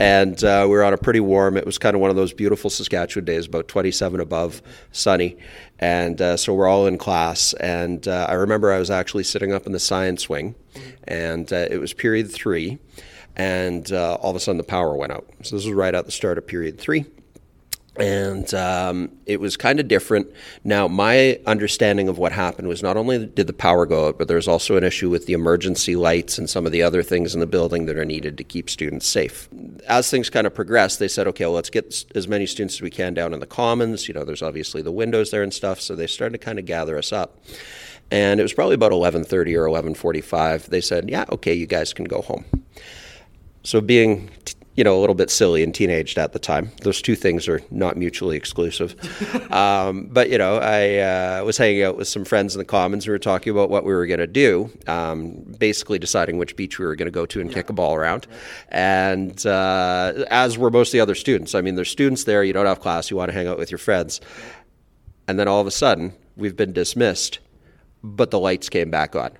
And 0.00 0.42
uh, 0.42 0.62
we 0.64 0.70
were 0.70 0.84
on 0.84 0.92
a 0.92 0.98
pretty 0.98 1.20
warm. 1.20 1.56
It 1.56 1.66
was 1.66 1.78
kind 1.78 1.94
of 1.94 2.00
one 2.00 2.10
of 2.10 2.16
those 2.16 2.32
beautiful 2.32 2.70
Saskatchewan 2.70 3.24
days, 3.24 3.46
about 3.46 3.68
27 3.68 4.20
above, 4.20 4.62
sunny, 4.92 5.36
and 5.78 6.20
uh, 6.20 6.36
so 6.36 6.54
we're 6.54 6.68
all 6.68 6.86
in 6.86 6.98
class. 6.98 7.52
And 7.54 8.06
uh, 8.06 8.26
I 8.28 8.34
remember 8.34 8.72
I 8.72 8.78
was 8.78 8.90
actually 8.90 9.24
sitting 9.24 9.52
up 9.52 9.66
in 9.66 9.72
the 9.72 9.78
science 9.78 10.28
wing, 10.28 10.54
and 11.04 11.52
uh, 11.52 11.66
it 11.70 11.78
was 11.78 11.92
period 11.92 12.30
three, 12.30 12.78
and 13.36 13.90
uh, 13.92 14.14
all 14.14 14.30
of 14.30 14.36
a 14.36 14.40
sudden 14.40 14.58
the 14.58 14.64
power 14.64 14.94
went 14.94 15.12
out. 15.12 15.26
So 15.42 15.56
this 15.56 15.64
was 15.66 15.74
right 15.74 15.94
at 15.94 16.06
the 16.06 16.12
start 16.12 16.38
of 16.38 16.46
period 16.46 16.78
three 16.78 17.04
and 17.98 18.52
um, 18.54 19.10
it 19.26 19.40
was 19.40 19.56
kind 19.56 19.80
of 19.80 19.88
different. 19.88 20.30
Now, 20.64 20.88
my 20.88 21.40
understanding 21.46 22.08
of 22.08 22.18
what 22.18 22.32
happened 22.32 22.68
was 22.68 22.82
not 22.82 22.96
only 22.96 23.26
did 23.26 23.46
the 23.46 23.52
power 23.52 23.86
go 23.86 24.08
out, 24.08 24.18
but 24.18 24.28
there 24.28 24.36
was 24.36 24.48
also 24.48 24.76
an 24.76 24.84
issue 24.84 25.08
with 25.10 25.26
the 25.26 25.32
emergency 25.32 25.96
lights 25.96 26.38
and 26.38 26.48
some 26.48 26.66
of 26.66 26.72
the 26.72 26.82
other 26.82 27.02
things 27.02 27.34
in 27.34 27.40
the 27.40 27.46
building 27.46 27.86
that 27.86 27.96
are 27.96 28.04
needed 28.04 28.36
to 28.38 28.44
keep 28.44 28.68
students 28.68 29.06
safe. 29.06 29.48
As 29.88 30.10
things 30.10 30.30
kind 30.30 30.46
of 30.46 30.54
progressed, 30.54 30.98
they 30.98 31.08
said, 31.08 31.26
okay, 31.28 31.44
well, 31.44 31.54
let's 31.54 31.70
get 31.70 32.04
as 32.14 32.28
many 32.28 32.46
students 32.46 32.74
as 32.74 32.82
we 32.82 32.90
can 32.90 33.14
down 33.14 33.32
in 33.32 33.40
the 33.40 33.46
commons. 33.46 34.08
You 34.08 34.14
know, 34.14 34.24
there's 34.24 34.42
obviously 34.42 34.82
the 34.82 34.92
windows 34.92 35.30
there 35.30 35.42
and 35.42 35.52
stuff, 35.52 35.80
so 35.80 35.94
they 35.94 36.06
started 36.06 36.38
to 36.38 36.44
kind 36.44 36.58
of 36.58 36.64
gather 36.66 36.98
us 36.98 37.12
up. 37.12 37.38
And 38.10 38.38
it 38.38 38.42
was 38.42 38.52
probably 38.52 38.74
about 38.74 38.92
11:30 38.92 39.56
or 39.56 39.66
11:45. 39.66 40.66
They 40.66 40.80
said, 40.80 41.10
"Yeah, 41.10 41.24
okay, 41.32 41.54
you 41.54 41.66
guys 41.66 41.92
can 41.92 42.04
go 42.04 42.22
home." 42.22 42.44
So 43.64 43.80
being 43.80 44.30
you 44.76 44.84
know, 44.84 44.96
a 44.96 45.00
little 45.00 45.14
bit 45.14 45.30
silly 45.30 45.62
and 45.62 45.74
teenaged 45.74 46.18
at 46.18 46.32
the 46.32 46.38
time. 46.38 46.70
Those 46.82 47.00
two 47.00 47.16
things 47.16 47.48
are 47.48 47.62
not 47.70 47.96
mutually 47.96 48.36
exclusive. 48.36 48.94
um, 49.52 50.08
but, 50.12 50.28
you 50.28 50.36
know, 50.36 50.58
I 50.58 50.98
uh, 50.98 51.44
was 51.44 51.56
hanging 51.56 51.82
out 51.82 51.96
with 51.96 52.08
some 52.08 52.26
friends 52.26 52.54
in 52.54 52.58
the 52.58 52.64
Commons. 52.64 53.06
We 53.06 53.12
were 53.12 53.18
talking 53.18 53.50
about 53.50 53.70
what 53.70 53.84
we 53.84 53.94
were 53.94 54.06
going 54.06 54.20
to 54.20 54.26
do, 54.26 54.70
um, 54.86 55.54
basically 55.58 55.98
deciding 55.98 56.36
which 56.36 56.56
beach 56.56 56.78
we 56.78 56.84
were 56.84 56.94
going 56.94 57.06
to 57.06 57.12
go 57.12 57.24
to 57.24 57.40
and 57.40 57.48
yeah. 57.48 57.56
kick 57.56 57.70
a 57.70 57.72
ball 57.72 57.94
around. 57.94 58.26
Right. 58.28 58.78
And 58.78 59.46
uh, 59.46 60.26
as 60.30 60.58
were 60.58 60.70
most 60.70 60.88
of 60.88 60.92
the 60.92 61.00
other 61.00 61.14
students. 61.14 61.54
I 61.54 61.62
mean, 61.62 61.74
there's 61.74 61.90
students 61.90 62.24
there, 62.24 62.44
you 62.44 62.52
don't 62.52 62.66
have 62.66 62.80
class, 62.80 63.10
you 63.10 63.16
want 63.16 63.30
to 63.30 63.34
hang 63.34 63.48
out 63.48 63.58
with 63.58 63.70
your 63.70 63.78
friends. 63.78 64.20
And 65.26 65.38
then 65.38 65.48
all 65.48 65.60
of 65.60 65.66
a 65.66 65.72
sudden, 65.72 66.12
we've 66.36 66.56
been 66.56 66.74
dismissed, 66.74 67.38
but 68.02 68.30
the 68.30 68.38
lights 68.38 68.68
came 68.68 68.90
back 68.90 69.16
on. 69.16 69.30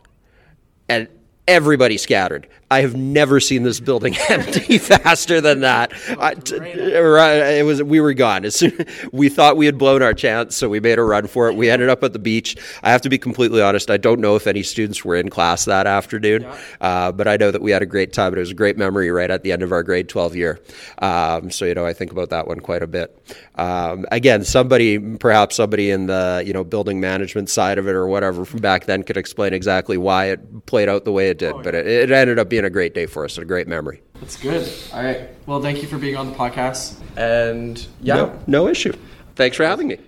And 0.89 1.09
everybody 1.47 1.99
scattered. 1.99 2.49
I 2.69 2.81
have 2.81 2.97
never 2.97 3.39
seen 3.39 3.63
this 3.63 3.79
building 3.79 4.17
empty 4.29 4.79
faster 4.79 5.41
than 5.41 5.61
that. 5.61 5.93
I, 6.19 6.35
t- 6.35 6.57
it 6.57 7.65
was 7.65 7.83
we 7.83 8.01
were 8.01 8.13
gone 8.13 8.45
as 8.45 8.57
soon 8.57 8.85
we 9.13 9.29
thought 9.29 9.57
we 9.57 9.67
had 9.67 9.79
blown 9.79 10.03
our 10.03 10.15
chance, 10.15 10.57
so 10.57 10.69
we 10.69 10.81
made 10.81 10.99
a 10.99 11.03
run 11.03 11.29
for 11.29 11.49
it. 11.49 11.55
We 11.55 11.71
ended 11.71 11.89
up 11.89 12.03
at 12.03 12.13
the 12.13 12.19
beach. 12.19 12.57
I 12.83 12.91
have 12.91 13.03
to 13.03 13.09
be 13.09 13.19
completely 13.19 13.63
honest. 13.63 13.91
I 13.91 13.99
don't 13.99 14.21
know 14.21 14.35
if 14.35 14.49
any 14.49 14.65
students 14.65 15.05
were 15.05 15.15
in 15.15 15.29
class 15.29 15.65
that 15.67 15.87
afternoon, 15.87 16.45
uh, 16.81 17.13
but 17.13 17.29
I 17.29 17.37
know 17.37 17.53
that 17.53 17.63
we 17.63 17.71
had 17.71 17.83
a 17.83 17.87
great 17.87 18.13
time. 18.13 18.35
It 18.35 18.39
was 18.39 18.51
a 18.51 18.55
great 18.55 18.77
memory 18.77 19.11
right 19.11 19.31
at 19.31 19.43
the 19.45 19.53
end 19.53 19.63
of 19.63 19.71
our 19.71 19.85
grade 19.85 20.09
twelve 20.09 20.35
year. 20.35 20.61
Um, 20.99 21.51
so 21.53 21.67
you 21.67 21.75
know, 21.75 21.87
I 21.87 21.93
think 21.93 22.11
about 22.11 22.31
that 22.31 22.49
one 22.49 22.59
quite 22.59 22.83
a 22.83 22.89
bit. 22.89 23.17
Um, 23.55 24.07
again, 24.11 24.45
somebody, 24.45 24.99
perhaps 24.99 25.57
somebody 25.57 25.91
in 25.91 26.07
the 26.07 26.43
you 26.45 26.53
know 26.53 26.65
building 26.65 26.99
management 27.01 27.49
side 27.49 27.79
of 27.79 27.87
it 27.87 27.95
or 27.95 28.09
whatever 28.09 28.45
from 28.45 28.61
back 28.61 28.87
then 28.87 29.05
could 29.05 29.17
explain 29.17 29.53
exactly 29.53 29.97
why 29.97 30.27
it 30.27 30.67
played 30.67 30.89
out 30.89 31.05
the 31.05 31.13
way 31.13 31.31
it 31.31 31.39
did, 31.39 31.53
oh, 31.53 31.57
yeah. 31.59 31.63
but 31.63 31.75
it, 31.77 31.87
it 31.87 32.11
ended 32.11 32.41
up 32.41 32.49
being 32.49 32.56
a 32.65 32.71
great 32.71 32.95
day 32.95 33.07
for 33.07 33.25
us 33.25 33.37
and 33.37 33.43
a 33.43 33.47
great 33.47 33.69
memory. 33.69 34.03
That's 34.21 34.41
good. 34.41 34.73
All 34.93 35.03
right. 35.03 35.29
Well, 35.47 35.61
thank 35.61 35.83
you 35.83 35.89
for 35.89 35.99
being 35.99 36.17
on 36.17 36.31
the 36.31 36.37
podcast. 36.37 36.97
And 37.17 37.87
yeah, 38.01 38.15
no, 38.17 38.39
no 38.47 38.69
issue. 38.69 38.93
Thanks 39.35 39.57
for 39.57 39.65
having 39.65 39.89
me. 39.89 39.99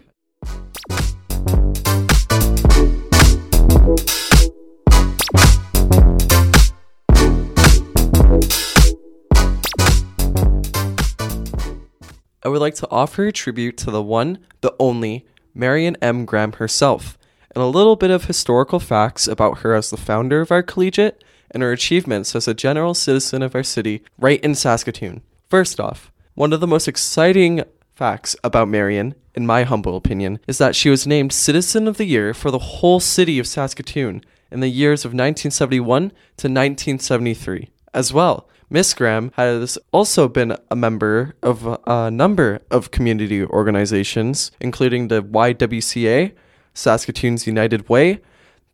I 12.45 12.51
would 12.51 12.61
like 12.61 12.77
to 12.77 12.89
offer 12.91 13.27
a 13.27 13.33
tribute 13.33 13.77
to 13.79 13.91
the 13.91 14.03
one, 14.03 14.39
the 14.63 14.75
only, 14.79 15.27
Marion 15.55 15.97
M. 16.01 16.25
Graham 16.25 16.53
herself, 16.53 17.19
and 17.55 17.63
a 17.63 17.67
little 17.67 17.97
bit 17.97 18.11
of 18.11 18.25
historical 18.25 18.81
facts 18.81 19.27
about 19.27 19.59
her 19.59 19.75
as 19.75 19.91
the 19.91 19.97
founder 19.99 20.41
of 20.41 20.51
our 20.51 20.63
collegiate 20.63 21.23
and 21.51 21.63
her 21.63 21.73
achievements 21.73 22.35
as 22.35 22.49
a 22.49 22.55
general 22.55 22.95
citizen 22.95 23.43
of 23.43 23.55
our 23.55 23.63
city 23.63 24.03
right 24.19 24.41
in 24.45 24.55
Saskatoon. 24.55 25.23
First 25.49 25.81
off, 25.81 26.13
one 26.35 26.53
of 26.53 26.61
the 26.61 26.67
most 26.67 26.89
exciting 26.89 27.65
facts 27.95 28.37
about 28.45 28.69
Marion, 28.69 29.15
in 29.35 29.47
my 29.47 29.65
humble 29.65 29.97
opinion, 29.97 30.39
is 30.47 30.59
that 30.59 30.77
she 30.77 30.89
was 30.89 31.07
named 31.07 31.33
Citizen 31.33 31.89
of 31.89 31.97
the 31.97 32.05
Year 32.05 32.33
for 32.33 32.51
the 32.51 32.59
whole 32.59 33.01
city 33.01 33.39
of 33.39 33.47
Saskatoon 33.47 34.23
in 34.51 34.61
the 34.61 34.69
years 34.69 35.05
of 35.05 35.11
1971 35.11 36.11
to 36.11 36.49
1973. 36.49 37.71
As 37.93 38.13
well, 38.13 38.49
Miss 38.71 38.93
Graham 38.93 39.33
has 39.37 39.79
also 39.93 40.29
been 40.29 40.55
a 40.71 40.77
member 40.77 41.35
of 41.43 41.79
a 41.87 42.11
number 42.11 42.61
of 42.71 42.91
community 42.91 43.43
organizations, 43.43 44.53
including 44.61 45.09
the 45.09 45.23
YWCA, 45.23 46.33
Saskatoon's 46.75 47.47
United 47.47 47.89
Way, 47.89 48.21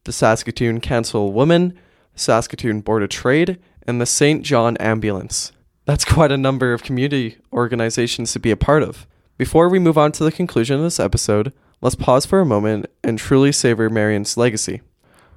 the 0.03 0.13
Saskatoon 0.13 0.81
Council 0.81 1.29
of 1.29 1.35
Women, 1.35 1.79
Saskatoon 2.15 2.81
Board 2.81 3.03
of 3.03 3.09
Trade, 3.09 3.59
and 3.87 4.01
the 4.01 4.07
St. 4.07 4.43
John 4.43 4.77
Ambulance. 4.79 5.53
That's 5.85 6.05
quite 6.05 6.33
a 6.33 6.39
number 6.39 6.73
of 6.73 6.83
community 6.83 7.39
organizations 7.53 8.33
to 8.33 8.41
be 8.41 8.51
a 8.51 8.57
part 8.57 8.83
of. 8.83 9.07
Before 9.37 9.69
we 9.69 9.79
move 9.79 9.99
on 9.99 10.13
to 10.13 10.25
the 10.25 10.33
conclusion 10.33 10.77
of 10.77 10.83
this 10.83 11.01
episode, 11.01 11.53
let's 11.81 11.97
pause 11.97 12.25
for 12.25 12.41
a 12.41 12.47
moment 12.47 12.87
and 13.03 13.19
truly 13.19 13.53
savor 13.53 13.91
Marion's 13.91 14.37
legacy. 14.37 14.81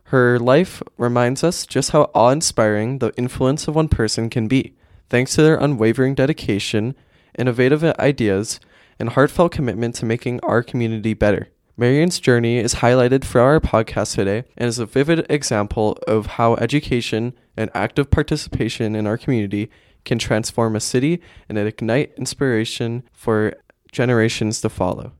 Her 0.05 0.39
life 0.39 0.81
reminds 0.97 1.43
us 1.43 1.65
just 1.65 1.91
how 1.91 2.11
awe 2.13 2.29
inspiring 2.29 2.99
the 2.99 3.11
influence 3.17 3.67
of 3.67 3.75
one 3.75 3.89
person 3.89 4.29
can 4.29 4.47
be, 4.47 4.73
thanks 5.09 5.35
to 5.35 5.41
their 5.41 5.57
unwavering 5.57 6.15
dedication, 6.15 6.95
innovative 7.37 7.83
ideas, 7.83 8.61
and 8.99 9.09
heartfelt 9.09 9.51
commitment 9.51 9.95
to 9.95 10.05
making 10.05 10.39
our 10.41 10.63
community 10.63 11.13
better. 11.13 11.49
Marion's 11.79 12.19
journey 12.19 12.57
is 12.57 12.75
highlighted 12.75 13.23
for 13.23 13.39
our 13.39 13.59
podcast 13.59 14.15
today 14.15 14.45
and 14.57 14.67
is 14.67 14.79
a 14.79 14.85
vivid 14.87 15.27
example 15.29 15.91
of 16.07 16.25
how 16.25 16.55
education 16.55 17.33
and 17.55 17.69
active 17.75 18.09
participation 18.09 18.95
in 18.95 19.05
our 19.05 19.15
community 19.15 19.69
can 20.03 20.17
transform 20.17 20.75
a 20.75 20.79
city 20.79 21.21
and 21.47 21.55
ignite 21.59 22.13
inspiration 22.17 23.03
for 23.13 23.53
generations 23.91 24.59
to 24.61 24.69
follow. 24.69 25.11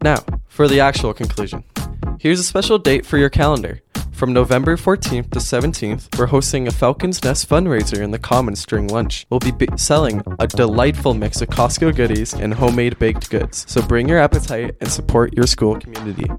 Now, 0.00 0.24
for 0.48 0.68
the 0.68 0.80
actual 0.80 1.12
conclusion. 1.12 1.64
Here's 2.18 2.40
a 2.40 2.44
special 2.44 2.78
date 2.78 3.04
for 3.04 3.18
your 3.18 3.28
calendar. 3.28 3.83
From 4.14 4.32
November 4.32 4.76
14th 4.76 5.30
to 5.32 5.40
17th, 5.40 6.16
we're 6.16 6.26
hosting 6.26 6.68
a 6.68 6.70
Falcon's 6.70 7.24
Nest 7.24 7.48
fundraiser 7.48 8.00
in 8.00 8.12
the 8.12 8.18
Commons 8.18 8.64
during 8.64 8.86
lunch. 8.86 9.26
We'll 9.28 9.40
be 9.40 9.52
selling 9.76 10.22
a 10.38 10.46
delightful 10.46 11.14
mix 11.14 11.42
of 11.42 11.48
Costco 11.48 11.96
goodies 11.96 12.32
and 12.32 12.54
homemade 12.54 12.96
baked 13.00 13.28
goods, 13.28 13.64
so 13.68 13.82
bring 13.82 14.08
your 14.08 14.20
appetite 14.20 14.76
and 14.80 14.88
support 14.88 15.34
your 15.34 15.48
school 15.48 15.80
community. 15.80 16.30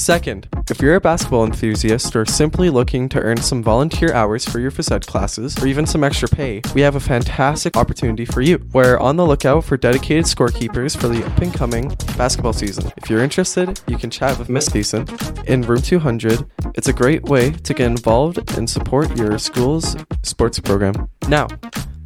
Second, 0.00 0.48
if 0.70 0.80
you're 0.80 0.94
a 0.94 1.00
basketball 1.00 1.44
enthusiast 1.44 2.16
or 2.16 2.24
simply 2.24 2.70
looking 2.70 3.06
to 3.10 3.20
earn 3.20 3.36
some 3.36 3.62
volunteer 3.62 4.14
hours 4.14 4.46
for 4.46 4.58
your 4.58 4.70
phys 4.70 4.90
ed 4.90 5.06
classes 5.06 5.62
or 5.62 5.66
even 5.66 5.84
some 5.84 6.02
extra 6.02 6.26
pay, 6.26 6.62
we 6.74 6.80
have 6.80 6.96
a 6.96 7.00
fantastic 7.00 7.76
opportunity 7.76 8.24
for 8.24 8.40
you. 8.40 8.66
We're 8.72 8.96
on 8.96 9.16
the 9.16 9.26
lookout 9.26 9.62
for 9.62 9.76
dedicated 9.76 10.24
scorekeepers 10.24 10.98
for 10.98 11.08
the 11.08 11.22
up 11.22 11.36
and 11.42 11.52
coming 11.52 11.88
basketball 12.16 12.54
season. 12.54 12.90
If 12.96 13.10
you're 13.10 13.22
interested, 13.22 13.78
you 13.88 13.98
can 13.98 14.08
chat 14.08 14.38
with 14.38 14.48
Miss 14.48 14.70
Thiessen 14.70 15.06
in 15.46 15.60
room 15.60 15.82
200. 15.82 16.46
It's 16.76 16.88
a 16.88 16.94
great 16.94 17.24
way 17.24 17.50
to 17.50 17.74
get 17.74 17.86
involved 17.86 18.56
and 18.56 18.70
support 18.70 19.14
your 19.18 19.36
school's 19.36 19.96
sports 20.22 20.58
program. 20.60 21.10
Now, 21.28 21.46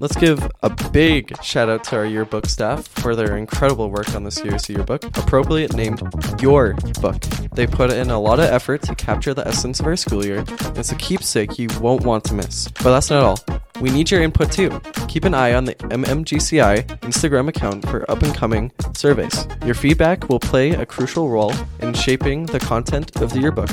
Let's 0.05 0.17
give 0.17 0.47
a 0.63 0.69
big 0.91 1.35
shout 1.43 1.71
out 1.71 1.83
to 1.85 1.97
our 1.97 2.05
yearbook 2.05 2.45
staff 2.45 2.87
for 2.89 3.17
their 3.17 3.39
incredible 3.39 3.89
work 3.89 4.15
on 4.15 4.23
this 4.23 4.45
year's 4.45 4.69
yearbook, 4.69 5.03
appropriately 5.03 5.67
named 5.75 6.03
Your 6.43 6.75
Book. 7.01 7.19
They 7.55 7.67
put 7.67 7.91
in 7.91 8.11
a 8.11 8.21
lot 8.21 8.39
of 8.39 8.45
effort 8.45 8.83
to 8.83 8.95
capture 8.95 9.33
the 9.33 9.49
essence 9.49 9.81
of 9.81 9.87
our 9.87 9.97
school 9.97 10.23
year. 10.23 10.45
It's 10.77 10.93
a 10.93 10.95
keepsake 10.97 11.59
you 11.59 11.69
won't 11.81 12.05
want 12.05 12.23
to 12.25 12.35
miss. 12.35 12.69
But 12.69 12.93
that's 12.93 13.09
not 13.09 13.23
all. 13.23 13.39
We 13.81 13.89
need 13.89 14.11
your 14.11 14.21
input 14.21 14.53
too. 14.53 14.79
Keep 15.09 15.25
an 15.25 15.33
eye 15.33 15.55
on 15.55 15.65
the 15.65 15.75
MMGCI 15.77 17.01
Instagram 17.01 17.49
account 17.49 17.89
for 17.89 18.09
up 18.11 18.23
and 18.23 18.35
coming 18.35 18.73
surveys. 18.95 19.47
Your 19.65 19.75
feedback 19.75 20.29
will 20.29 20.39
play 20.39 20.73
a 20.73 20.85
crucial 20.85 21.31
role 21.31 21.55
in 21.81 21.95
shaping 21.95 22.45
the 22.45 22.61
content 22.61 23.23
of 23.23 23.33
the 23.33 23.41
yearbook, 23.41 23.71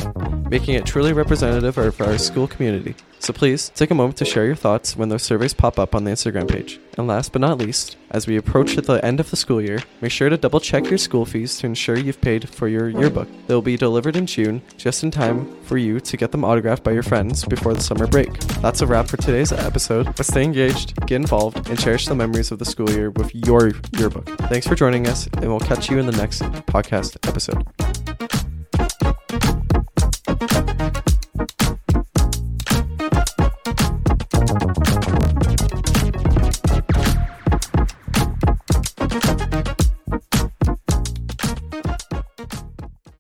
making 0.50 0.76
it 0.76 0.86
truly 0.86 1.12
representative 1.12 1.78
of 1.78 2.00
our 2.00 2.18
school 2.18 2.48
community. 2.48 2.96
So 3.22 3.34
please 3.34 3.70
take 3.76 3.92
a 3.92 3.96
moment 3.96 4.18
to 4.18 4.26
share 4.26 4.48
your 4.48 4.56
thoughts 4.56 4.98
when 4.98 5.10
those 5.10 5.22
surveys 5.22 5.54
pop 5.54 5.78
up 5.78 5.94
on 5.94 6.06
the 6.06 6.12
Instagram 6.12 6.50
page. 6.50 6.80
And 6.98 7.08
last 7.08 7.32
but 7.32 7.42
not 7.42 7.60
least, 7.60 7.96
as 8.10 8.26
we 8.26 8.36
approach 8.36 8.76
the 8.76 9.06
end 9.06 9.20
of 9.20 9.30
the 9.30 9.36
school 9.36 9.62
year, 9.62 9.78
make 10.02 10.12
sure 10.12 10.28
to 10.28 10.38
double 10.38 10.60
check 10.60 10.90
your 10.90 10.98
school 10.98 11.24
fees 11.24 11.60
to 11.60 11.68
ensure 11.68 11.96
you've 11.96 12.20
paid 12.20 12.50
for 12.50 12.68
your 12.68 12.90
yearbook. 12.90 13.28
They 13.46 13.54
will 13.54 13.62
be 13.62 13.78
delivered 13.78 14.16
in 14.16 14.26
June, 14.26 14.64
just 14.76 15.04
in 15.04 15.12
time 15.12 15.56
for 15.62 15.78
you 15.78 16.00
to 16.00 16.18
get 16.18 16.32
them 16.32 16.44
autographed 16.44 16.84
by 16.84 16.94
your 16.94 17.04
friends 17.04 17.46
before 17.46 17.76
the 17.76 17.82
summer 17.82 18.08
break. 18.08 18.34
That's 18.60 18.82
a 18.82 18.88
wrap 18.88 19.08
for 19.08 19.18
today's 19.18 19.52
episode. 19.52 20.16
But 20.16 20.26
stay 20.26 20.44
engaged, 20.44 20.96
get 21.06 21.18
involved, 21.18 21.70
and 21.70 21.80
cherish 21.80 22.08
the 22.08 22.16
memories 22.16 22.52
of 22.52 22.58
the 22.58 22.66
school 22.66 22.90
year 22.90 23.12
with 23.12 23.36
your 23.36 23.72
yearbook. 24.00 24.28
Thanks 24.50 24.66
for 24.66 24.74
joining 24.74 25.06
us, 25.08 25.28
and 25.28 25.46
we'll 25.46 25.60
catch 25.60 25.92
you 25.92 26.00
in 26.00 26.08
the 26.08 26.12
next 26.14 26.42
podcast 26.42 27.18
episode. 27.28 28.51